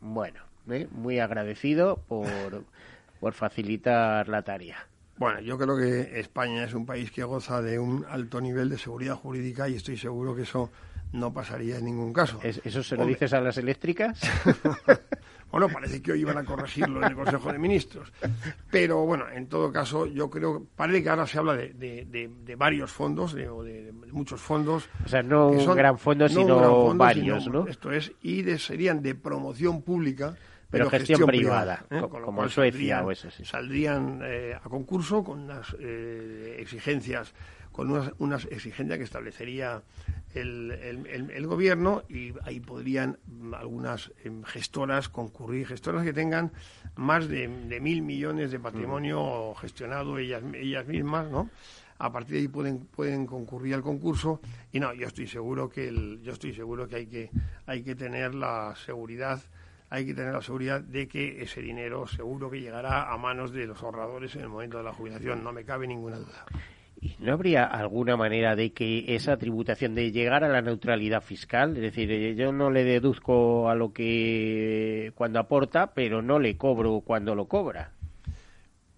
[0.00, 0.88] bueno, ¿eh?
[0.90, 2.64] muy agradecido por,
[3.20, 4.86] por facilitar la tarea.
[5.18, 8.78] Bueno, yo creo que España es un país que goza de un alto nivel de
[8.78, 10.70] seguridad jurídica y estoy seguro que eso
[11.12, 12.40] no pasaría en ningún caso.
[12.42, 14.18] ¿Eso se lo dices a las eléctricas?
[15.52, 18.12] bueno, parece que hoy iban a corregirlo en el Consejo de Ministros.
[18.70, 22.90] Pero bueno, en todo caso, yo creo, parece que ahora se habla de, de, varios
[22.90, 24.88] fondos, de, de, muchos fondos.
[25.04, 27.66] O sea, no un gran fondo, sino varios, ¿no?
[27.66, 30.34] Esto es, y serían de promoción pública
[30.72, 32.00] pero, gestión, privada, ¿eh?
[32.08, 33.44] como en Suecia o eso sí.
[33.44, 37.34] Saldrían eh, a concurso con unas eh, exigencias,
[37.70, 39.82] con unas, unas, exigencias que establecería
[40.34, 40.70] el,
[41.30, 46.52] el, gobierno y ahí podrían mm, algunas em, gestoras concurrir, gestoras que tengan
[46.96, 49.60] más de, mil millones de patrimonio mm.
[49.60, 51.50] gestionado ellas, ellas mismas, ¿no?
[51.98, 54.40] a partir de ahí pueden pueden concurrir al concurso
[54.72, 57.30] y no yo estoy seguro que el, yo estoy seguro que hay que
[57.66, 59.40] hay que tener la seguridad
[59.92, 63.66] hay que tener la seguridad de que ese dinero seguro que llegará a manos de
[63.66, 66.46] los ahorradores en el momento de la jubilación, no me cabe ninguna duda.
[66.98, 71.76] ¿Y no habría alguna manera de que esa tributación de llegar a la neutralidad fiscal,
[71.76, 76.56] es decir, eh, yo no le deduzco a lo que cuando aporta, pero no le
[76.56, 77.90] cobro cuando lo cobra?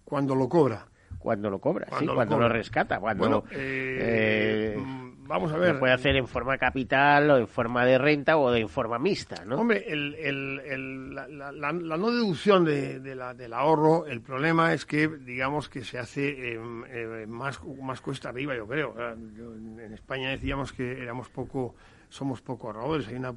[0.05, 0.85] Cuando lo cobra.
[1.19, 5.73] Cuando lo cobra, sí, cuando lo rescata, cuando eh, eh, vamos a ver.
[5.73, 9.45] Lo puede hacer en forma capital o en forma de renta o en forma mixta,
[9.45, 9.57] ¿no?
[9.57, 16.55] Hombre, la, no deducción de, del ahorro, el problema es que, digamos, que se hace
[16.55, 18.95] eh, más, más cuesta arriba, yo creo.
[18.99, 21.75] en España decíamos que éramos poco
[22.09, 23.33] somos poco ahorradores, hay, una,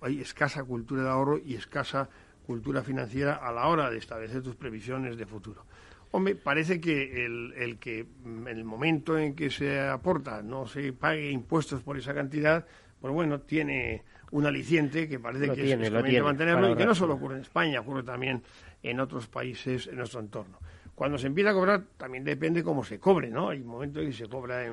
[0.00, 2.08] hay, escasa cultura de ahorro y escasa
[2.46, 5.64] cultura financiera a la hora de establecer tus previsiones de futuro.
[6.16, 10.66] Hombre, parece que el, el, que mm, en el momento en que se aporta no
[10.66, 12.66] se pague impuestos por esa cantidad,
[13.02, 17.16] pues bueno, tiene un aliciente que parece que es, conveniente mantenerlo y que no solo
[17.16, 18.42] ocurre en España, ocurre también
[18.82, 20.58] en otros países en nuestro entorno.
[20.94, 23.50] Cuando se empieza a cobrar, también depende cómo se cobre, ¿no?
[23.50, 24.64] Hay momentos en que se cobra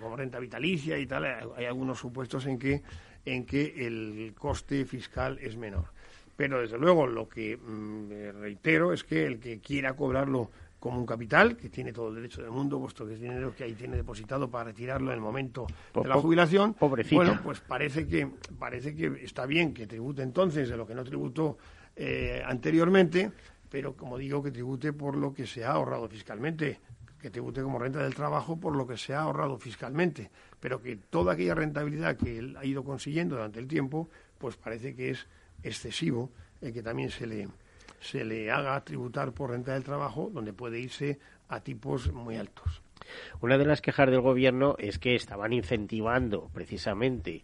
[0.00, 1.24] como renta vitalicia y tal,
[1.56, 2.82] hay algunos supuestos en que,
[3.24, 5.84] en que el coste fiscal es menor.
[6.34, 10.50] Pero desde luego lo que mm, reitero es que el que quiera cobrarlo
[10.82, 13.62] como un capital, que tiene todo el derecho del mundo, puesto que es dinero que
[13.62, 15.64] ahí tiene depositado para retirarlo en el momento
[15.94, 16.74] de la jubilación.
[16.74, 17.14] Pobrecito.
[17.14, 18.28] Bueno, pues parece que,
[18.58, 21.56] parece que está bien que tribute entonces de lo que no tributó
[21.94, 23.30] eh, anteriormente,
[23.70, 26.80] pero como digo, que tribute por lo que se ha ahorrado fiscalmente,
[27.20, 30.96] que tribute como renta del trabajo por lo que se ha ahorrado fiscalmente, pero que
[30.96, 35.28] toda aquella rentabilidad que él ha ido consiguiendo durante el tiempo, pues parece que es
[35.62, 37.48] excesivo el que también se le,
[38.02, 42.82] se le haga tributar por renta del trabajo, donde puede irse a tipos muy altos.
[43.40, 47.42] Una de las quejas del gobierno es que estaban incentivando precisamente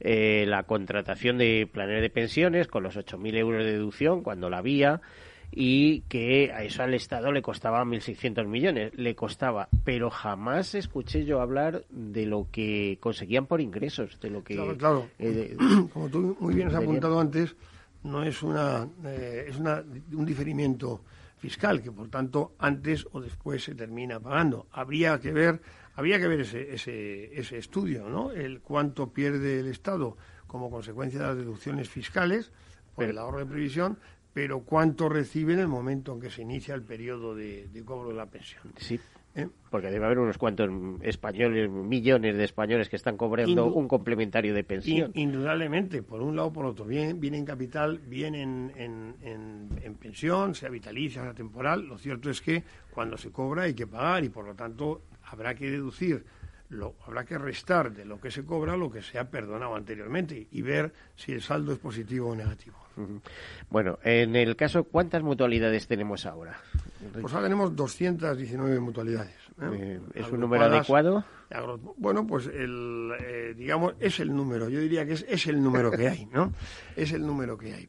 [0.00, 4.58] eh, la contratación de planes de pensiones con los 8.000 euros de deducción cuando la
[4.58, 5.00] había
[5.52, 11.24] y que a eso al Estado le costaba 1.600 millones, le costaba, pero jamás escuché
[11.24, 14.54] yo hablar de lo que conseguían por ingresos, de lo que...
[14.54, 15.08] Claro, claro.
[15.18, 15.56] Eh,
[15.92, 17.54] como tú muy bien has apuntado antes,
[18.06, 21.02] no es una eh, es una, un diferimiento
[21.36, 24.66] fiscal que por tanto antes o después se termina pagando.
[24.72, 25.60] Habría que ver
[25.94, 28.30] habría que ver ese, ese, ese estudio, ¿no?
[28.30, 32.52] El cuánto pierde el Estado como consecuencia de las deducciones fiscales
[32.94, 33.98] por el ahorro de previsión,
[34.32, 38.10] pero cuánto recibe en el momento en que se inicia el periodo de, de cobro
[38.10, 38.72] de la pensión.
[38.76, 39.00] Sí.
[39.36, 39.48] ¿Eh?
[39.70, 40.70] Porque debe haber unos cuantos
[41.02, 45.10] españoles, millones de españoles que están cobrando un complementario de pensión.
[45.14, 46.86] indudablemente, por un lado o por otro.
[46.86, 51.86] Bien, bien en capital, bien en, en, pensión, sea vitalicia, sea temporal.
[51.86, 52.62] Lo cierto es que
[52.94, 56.24] cuando se cobra hay que pagar y por lo tanto habrá que deducir
[56.70, 60.48] lo, habrá que restar de lo que se cobra lo que se ha perdonado anteriormente
[60.50, 62.76] y ver si el saldo es positivo o negativo.
[63.68, 66.58] Bueno, en el caso, ¿cuántas mutualidades tenemos ahora?
[67.12, 69.36] Pues ahora tenemos 219 mutualidades.
[69.60, 69.70] ¿eh?
[69.72, 71.24] Eh, ¿Es un número adecuado?
[71.96, 74.68] Bueno, pues el, eh, digamos, es el número.
[74.68, 76.52] Yo diría que es, es, el número que hay, ¿no?
[76.96, 77.88] Es el número que hay.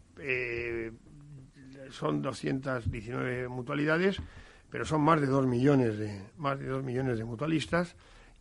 [1.89, 4.21] son 219 mutualidades,
[4.69, 7.95] pero son más de 2 millones de, más de 2 millones de mutualistas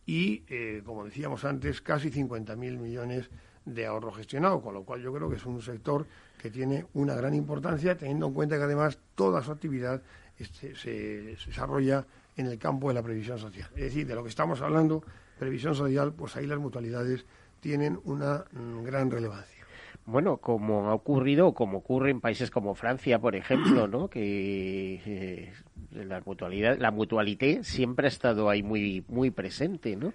[0.05, 0.43] y,
[0.83, 3.29] como decíamos antes, casi 50.000 millones
[3.67, 6.07] de ahorro gestionado, con lo cual yo creo que es un sector
[6.37, 10.01] que tiene una gran importancia, teniendo en cuenta que además toda su actividad
[10.37, 13.69] este, se, desarrolla en el campo de la previsión social.
[13.75, 15.03] Es decir, de lo que estamos hablando,
[15.39, 17.25] previsión social, pues ahí las mutualidades
[17.59, 19.57] tienen una mm, gran relevancia.
[20.05, 24.07] Bueno, como ha ocurrido, como ocurre en países como Francia, por ejemplo, ¿no?
[24.09, 25.53] Que eh,
[25.91, 30.13] la mutualidad, la mutualité siempre ha estado ahí muy, muy presente, ¿no?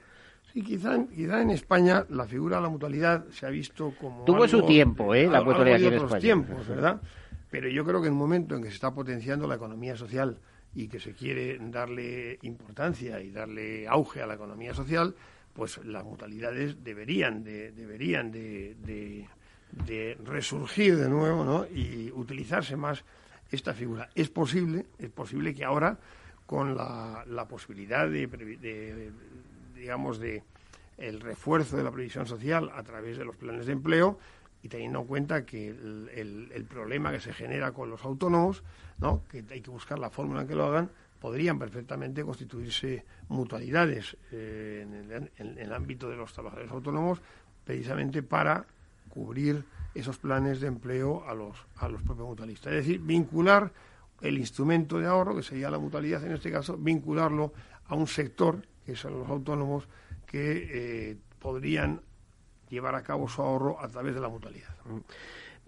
[0.52, 4.24] Sí, quizá, quizá en España la figura de la mutualidad se ha visto como.
[4.24, 5.26] Tuvo su tiempo, ¿eh?
[5.26, 6.20] La mutualidad en España.
[6.20, 7.00] tiempos, ¿verdad?
[7.52, 10.38] Pero yo creo que en el momento en que se está potenciando la economía social
[10.74, 15.14] y que se quiere darle importancia y darle auge a la economía social,
[15.52, 18.74] pues las mutualidades deberían de, deberían de,
[19.70, 23.04] de, resurgir de nuevo y utilizarse más
[23.50, 24.08] esta figura.
[24.14, 25.98] Es posible, es posible que ahora
[26.46, 29.12] con la, posibilidad de,
[29.74, 30.42] digamos, de
[30.96, 34.18] el refuerzo de la previsión social a través de los planes de empleo
[34.62, 38.62] y teniendo en cuenta que el, problema que se genera con los autónomos,
[38.98, 39.22] ¿no?
[39.28, 40.90] que hay que buscar la fórmula en que lo hagan,
[41.20, 47.20] podrían perfectamente constituirse mutualidades eh, en, el, ámbito de los trabajadores autónomos
[47.64, 48.66] precisamente para
[49.08, 52.72] cubrir esos planes de empleo a los, a los propios mutualistas.
[52.72, 53.72] Es decir, vincular
[54.20, 57.52] el instrumento de ahorro, que sería la mutualidad en este caso, vincularlo
[57.86, 59.88] a un sector que son los autónomos,
[60.26, 62.00] que eh, podrían
[62.72, 64.70] llevar a cabo su ahorro a través de la mutualidad.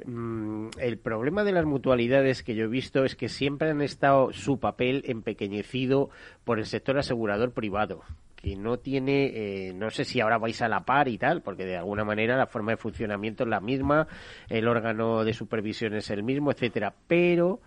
[0.04, 4.32] Mm, el problema de las mutualidades que yo he visto es que siempre han estado
[4.32, 6.10] su papel empequeñecido
[6.44, 8.02] por el sector asegurador privado
[8.44, 11.64] que no tiene, eh, no sé si ahora vais a la par y tal, porque
[11.64, 14.06] de alguna manera la forma de funcionamiento es la misma,
[14.50, 17.60] el órgano de supervisión es el mismo, etcétera, pero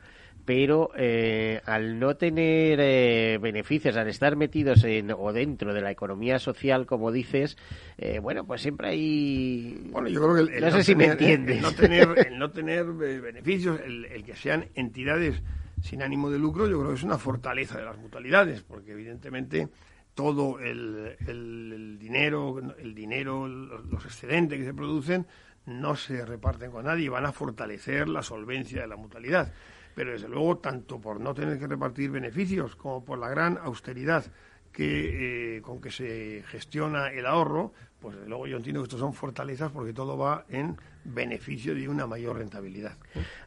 [0.47, 5.91] pero eh, al no tener eh, beneficios, al estar metidos en o dentro de la
[5.91, 7.57] economía social, como dices,
[7.97, 9.89] eh, bueno, pues siempre hay...
[9.91, 11.57] Bueno, yo creo que el, no, sé si me entiendes.
[11.57, 15.43] El no tener, el no tener beneficios, el, que sean entidades
[15.81, 19.67] sin ánimo de lucro, yo creo que es una fortaleza de las mutualidades, porque evidentemente
[20.13, 25.27] todo el, el, dinero, el dinero, los, excedentes que se producen
[25.65, 29.51] no se reparten con nadie, van a fortalecer la solvencia de la mutualidad.
[29.97, 34.23] Pero desde luego, tanto por no tener que repartir beneficios como por la gran austeridad
[34.77, 39.15] eh, con que se gestiona el ahorro, pues desde luego yo entiendo que estos son
[39.15, 40.77] fortalezas porque todo va en
[41.07, 42.97] beneficio de una mayor rentabilidad.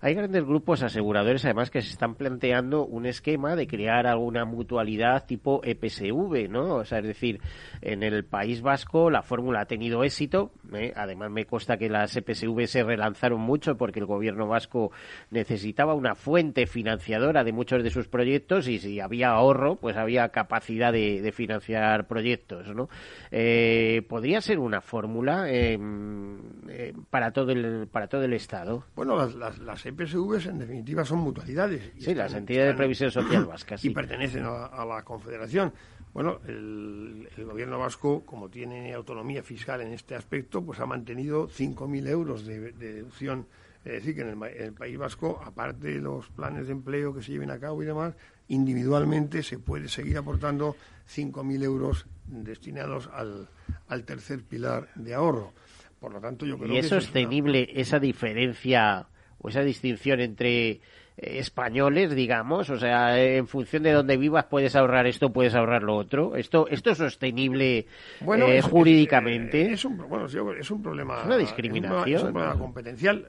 [0.01, 5.27] Hay grandes grupos aseguradores además que se están planteando un esquema de crear alguna mutualidad
[5.27, 6.77] tipo EPSV, ¿no?
[6.77, 7.41] O sea, es decir,
[7.83, 10.93] en el País Vasco la fórmula ha tenido éxito, ¿eh?
[10.97, 14.91] además me consta que las EPSV se relanzaron mucho porque el gobierno vasco
[15.31, 20.29] necesitaba una fuente financiadora de muchos de sus proyectos y si había ahorro, pues había
[20.31, 22.89] capacidad de, financiar proyectos, ¿no?
[23.31, 26.39] Eh, ¿Podría ser una fórmula em,
[26.69, 27.50] eh, para todo
[27.91, 28.85] para todo el Estado.
[28.95, 31.93] Bueno, las, las, EPSVs en definitiva son mutualidades.
[31.99, 33.85] sí, las entidades de previsión social vascas.
[33.85, 35.73] Y pertenecen a, la Confederación.
[36.13, 42.09] Bueno, el, gobierno vasco, como tiene autonomía fiscal en este aspecto, pues ha mantenido 5.000
[42.09, 43.47] euros de, deducción.
[43.85, 47.33] Es decir, que en el, País Vasco, aparte de los planes de empleo que se
[47.33, 48.15] lleven a cabo y demás,
[48.49, 50.77] individualmente se puede seguir aportando
[51.09, 53.49] 5.000 euros destinados al,
[53.89, 55.53] al tercer pilar de ahorro.
[56.01, 59.07] Por lo tanto, yo creo ¿Y es sostenible esa diferencia
[59.39, 60.81] o esa distinción entre eh,
[61.19, 65.97] españoles, digamos, o sea, en función de donde vivas puedes ahorrar esto, puedes ahorrar lo
[65.97, 66.37] otro.
[66.37, 67.87] Esto, esto es sostenible
[68.21, 69.73] eh, jurídicamente.
[69.73, 71.19] Es, un, bueno, es un problema.
[71.19, 72.17] Es una discriminación.
[72.17, 73.27] Es un, problema competencial.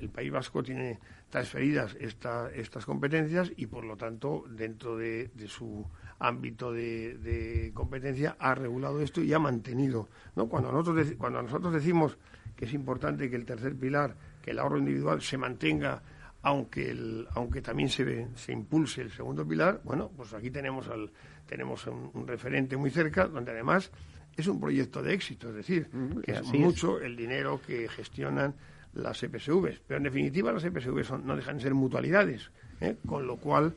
[0.00, 0.98] el, País Vasco tiene
[1.30, 5.86] transferidas esta, estas competencias y, por lo tanto, dentro de su
[6.18, 10.08] ámbito de, competencia ha regulado esto y ha mantenido.
[10.34, 10.48] ¿no?
[10.48, 12.16] Cuando, nosotros cuando nosotros decimos
[12.56, 16.02] que es importante que el tercer pilar, que el ahorro individual se mantenga,
[16.42, 21.10] aunque, el, aunque también se, se impulse el segundo pilar, bueno, pues aquí tenemos, al,
[21.46, 23.90] tenemos un, referente muy cerca, donde además
[24.36, 25.88] es un proyecto de éxito, es decir,
[26.22, 28.54] que es mucho el dinero que gestionan
[28.94, 29.80] las EPSVs.
[29.86, 32.50] Pero en definitiva las EPSVs no dejan de ser mutualidades,
[32.80, 32.96] ¿eh?
[33.06, 33.74] con lo cual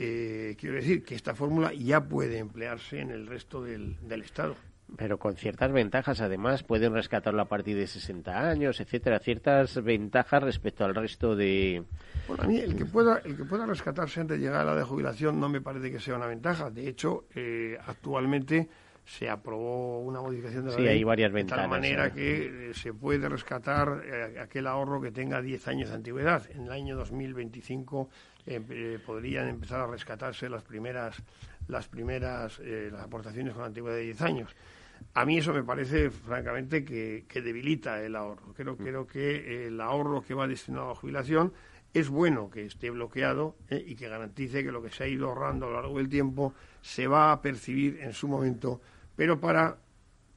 [0.00, 4.54] eh, quiero decir que esta fórmula ya puede emplearse en el resto del, Estado.
[4.96, 9.18] Pero con ciertas ventajas, además, pueden rescatarlo a partir de 60 años, etcétera.
[9.18, 11.82] Ciertas ventajas respecto al resto de.
[12.28, 14.76] Bueno, a mí el que pueda, el que pueda rescatarse antes de llegar a la
[14.76, 16.70] de jubilación no me parece que sea una ventaja.
[16.70, 18.68] De hecho, eh, actualmente
[19.04, 22.74] se aprobó una modificación de la sí, ley hay varias de tal manera que eh,
[22.74, 24.02] se puede rescatar
[24.40, 26.46] aquel ahorro que tenga 10 años de antigüedad.
[26.50, 28.10] En el año 2025
[28.48, 31.16] eh, podrían empezar a rescatarse las primeras,
[31.68, 34.56] las primeras eh, las aportaciones con antigüedad de 10 años.
[35.14, 38.52] A mí eso me parece, francamente, que, debilita el ahorro.
[38.54, 38.76] Creo, mm.
[38.76, 41.52] creo que el ahorro que va destinado a la jubilación
[41.94, 45.28] es bueno que esté bloqueado eh, y que garantice que lo que se ha ido
[45.28, 48.80] ahorrando a lo largo del tiempo se va a percibir en su momento,
[49.16, 49.78] pero para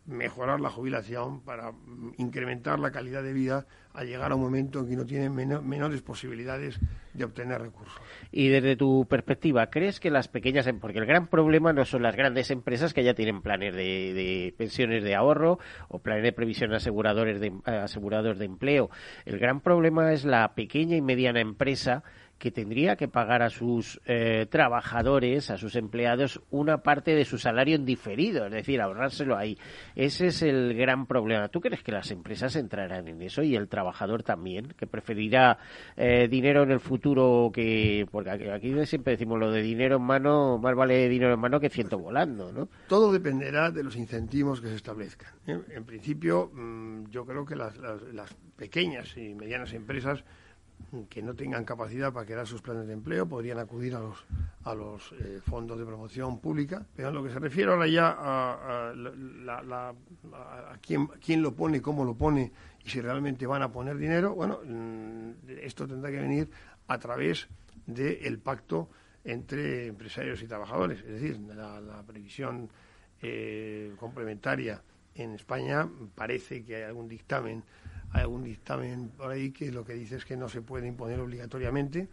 [0.06, 1.74] mejorar la jubilación, para
[2.18, 6.02] incrementar la calidad de vida a llegar a un momento en que no tienen menores
[6.02, 6.80] posibilidades
[7.14, 8.02] de obtener recursos.
[8.32, 12.04] Y desde tu perspectiva, ¿crees que las pequeñas, em-, porque el gran problema no son
[12.04, 16.74] las grandes empresas que ya tienen planes de, pensiones de ahorro o planes de previsión
[16.74, 18.90] aseguradores de, asegurados de empleo,
[19.26, 22.04] el gran problema es la pequeña y mediana empresa
[22.42, 27.38] que tendría que pagar a sus eh, trabajadores, a sus empleados, una parte de su
[27.38, 29.60] salario en diferido, es decir, ahorrárselo ahí.
[29.96, 31.50] Ese es el gran problema.
[31.50, 35.60] ¿Tú crees que las empresas entrarán en eso y el trabajador también, que preferirá
[35.96, 38.08] eh, dinero en el futuro que...
[38.12, 41.70] Porque aquí siempre decimos lo de dinero en mano, más vale dinero en mano que
[41.70, 42.70] ciento volando, ¿no?
[42.88, 45.32] Todo dependerá de los incentivos que se establezcan.
[45.46, 45.60] ¿eh?
[45.76, 47.76] En principio, mm, yo creo que las
[48.58, 50.24] pequeñas y medianas empresas
[51.10, 54.18] que no tengan capacidad para crear sus planes de empleo podrían acudir a los,
[54.64, 56.86] a los eh, fondos de promoción pública.
[56.96, 62.04] Pero en lo que se refiere ahora ya a, a, quién, quién, lo pone, cómo
[62.04, 62.52] lo pone
[62.84, 66.50] y si realmente van a poner dinero, bueno, mm, esto tendrá que venir
[66.88, 67.48] a través
[67.86, 68.90] del pacto
[69.24, 71.00] entre empresarios y trabajadores.
[71.00, 72.70] Es decir, la, previsión
[73.22, 74.82] eh, complementaria
[75.16, 77.64] en España parece que hay algún dictamen
[78.14, 81.20] hay algún dictamen por ahí que lo que dice es que no se puede imponer
[81.20, 82.10] obligatoriamente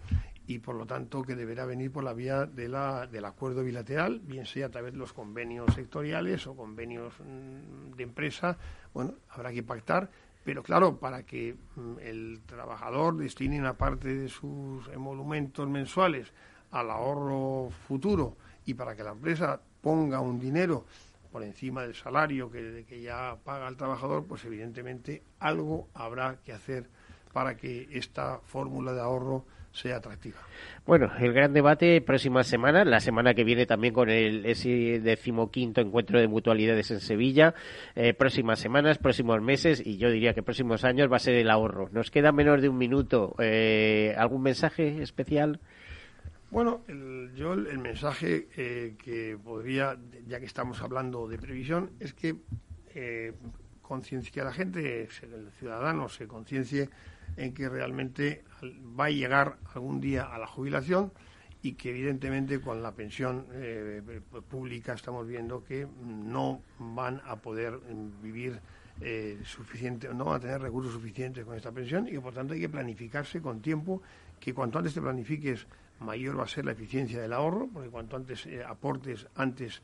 [0.46, 4.20] y por lo tanto que deberá venir por la vía de la, del acuerdo bilateral,
[4.20, 8.56] bien sea a través de los convenios sectoriales o convenios mm, de empresa.
[8.94, 10.10] Bueno, habrá que pactar,
[10.44, 16.32] pero claro, para que mm, el trabajador destine una parte de sus emolumentos mensuales
[16.70, 20.86] al ahorro futuro y para que la empresa ponga un dinero
[21.30, 26.86] por encima del salario que, ya paga el trabajador, pues evidentemente algo habrá que hacer
[27.32, 30.38] para que esta fórmula de ahorro sea atractiva.
[30.86, 35.80] Bueno, el gran debate próxima semana, la semana que viene también con el ese decimoquinto
[35.80, 37.54] encuentro de mutualidades en Sevilla,
[37.94, 41.50] eh, próximas semanas, próximos meses y yo diría que próximos años va a ser el
[41.50, 41.90] ahorro.
[41.92, 43.34] Nos queda menos de un minuto.
[43.38, 45.60] Eh, ¿Algún mensaje especial?
[46.50, 52.14] Bueno, el, yo el, mensaje eh, que podría, ya que estamos hablando de previsión, es
[52.14, 52.36] que
[52.94, 53.34] eh,
[54.32, 56.90] que la gente, el ciudadano, se conciencie
[57.36, 58.44] en que realmente
[58.98, 61.12] va a llegar algún día a la jubilación
[61.62, 67.72] y que evidentemente con la pensión eh, pública estamos viendo que no van a poder
[67.72, 68.60] mm, vivir
[69.00, 72.54] eh, suficiente, no van a tener recursos suficientes con esta pensión y que por tanto
[72.54, 74.02] hay que planificarse con tiempo,
[74.38, 75.66] que cuanto antes te planifiques
[76.00, 79.82] mayor va a ser la eficiencia del ahorro, porque cuanto antes eh, aportes, antes,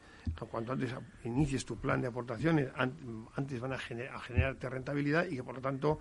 [0.50, 0.94] cuanto antes
[1.24, 5.60] inicies tu plan de aportaciones, antes van a, a generarte rentabilidad y que por lo
[5.60, 5.98] tanto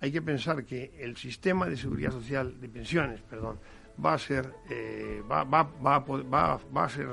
[0.00, 3.58] hay que pensar que el sistema de seguridad social, de pensiones, perdón,
[4.04, 7.08] va a ser, eh, va, va, va, va, va a ser,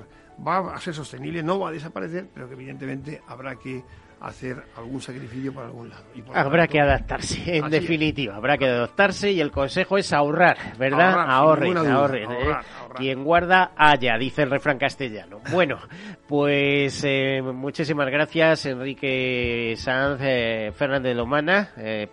[0.45, 3.83] va a ser sostenible, no va a desaparecer, pero que evidentemente habrá que
[4.21, 6.03] hacer algún sacrificio por algún lado.
[6.33, 11.25] habrá que adaptarse, en definitiva, habrá que adaptarse y el consejo es ahorrar, ¿verdad?
[11.27, 12.31] Ahorren, ahorren.
[12.31, 12.55] ¿eh?
[12.95, 15.41] Quien guarda, haya, dice el refrán castellano.
[15.51, 15.79] Bueno,
[16.27, 21.71] pues eh, muchísimas gracias, Enrique Sanz eh, Fernández Lomana,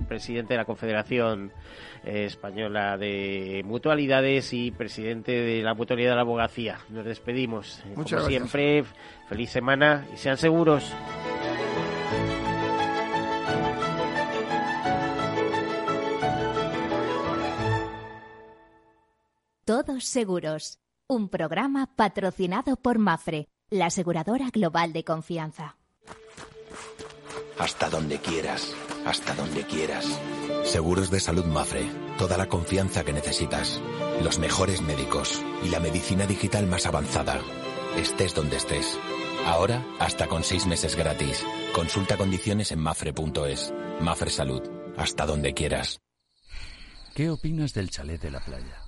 [0.09, 1.53] presidente de la Confederación
[2.05, 6.79] Española de Mutualidades y presidente de la Mutualidad de la Abogacía.
[6.89, 7.85] Nos despedimos.
[7.95, 8.85] Muchas Como siempre,
[9.29, 10.95] feliz semana y sean seguros.
[19.69, 25.77] Todos Seguros, un programa patrocinado por Mafre, la aseguradora global de confianza.
[27.59, 30.07] Hasta donde quieras, hasta donde quieras.
[30.65, 31.85] Seguros de salud Mafre,
[32.17, 33.79] toda la confianza que necesitas,
[34.23, 37.39] los mejores médicos y la medicina digital más avanzada.
[37.95, 38.99] Estés donde estés.
[39.45, 41.45] Ahora, hasta con seis meses gratis.
[41.75, 43.75] Consulta condiciones en mafre.es.
[44.01, 44.63] Mafre Salud,
[44.97, 46.01] hasta donde quieras.
[47.15, 48.88] ¿Qué opinas del chalet de la playa?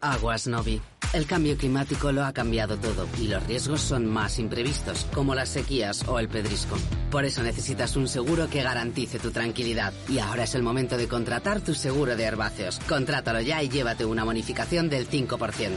[0.00, 0.80] Aguas Novi.
[1.12, 5.48] El cambio climático lo ha cambiado todo y los riesgos son más imprevistos, como las
[5.48, 6.76] sequías o el pedrisco.
[7.10, 9.92] Por eso necesitas un seguro que garantice tu tranquilidad.
[10.08, 12.78] Y ahora es el momento de contratar tu seguro de herbáceos.
[12.88, 15.76] Contrátalo ya y llévate una bonificación del 5%.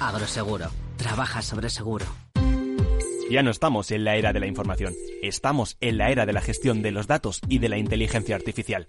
[0.00, 0.70] Agroseguro.
[0.96, 2.06] Trabaja sobre seguro.
[3.30, 4.92] Ya no estamos en la era de la información,
[5.22, 8.88] estamos en la era de la gestión de los datos y de la inteligencia artificial.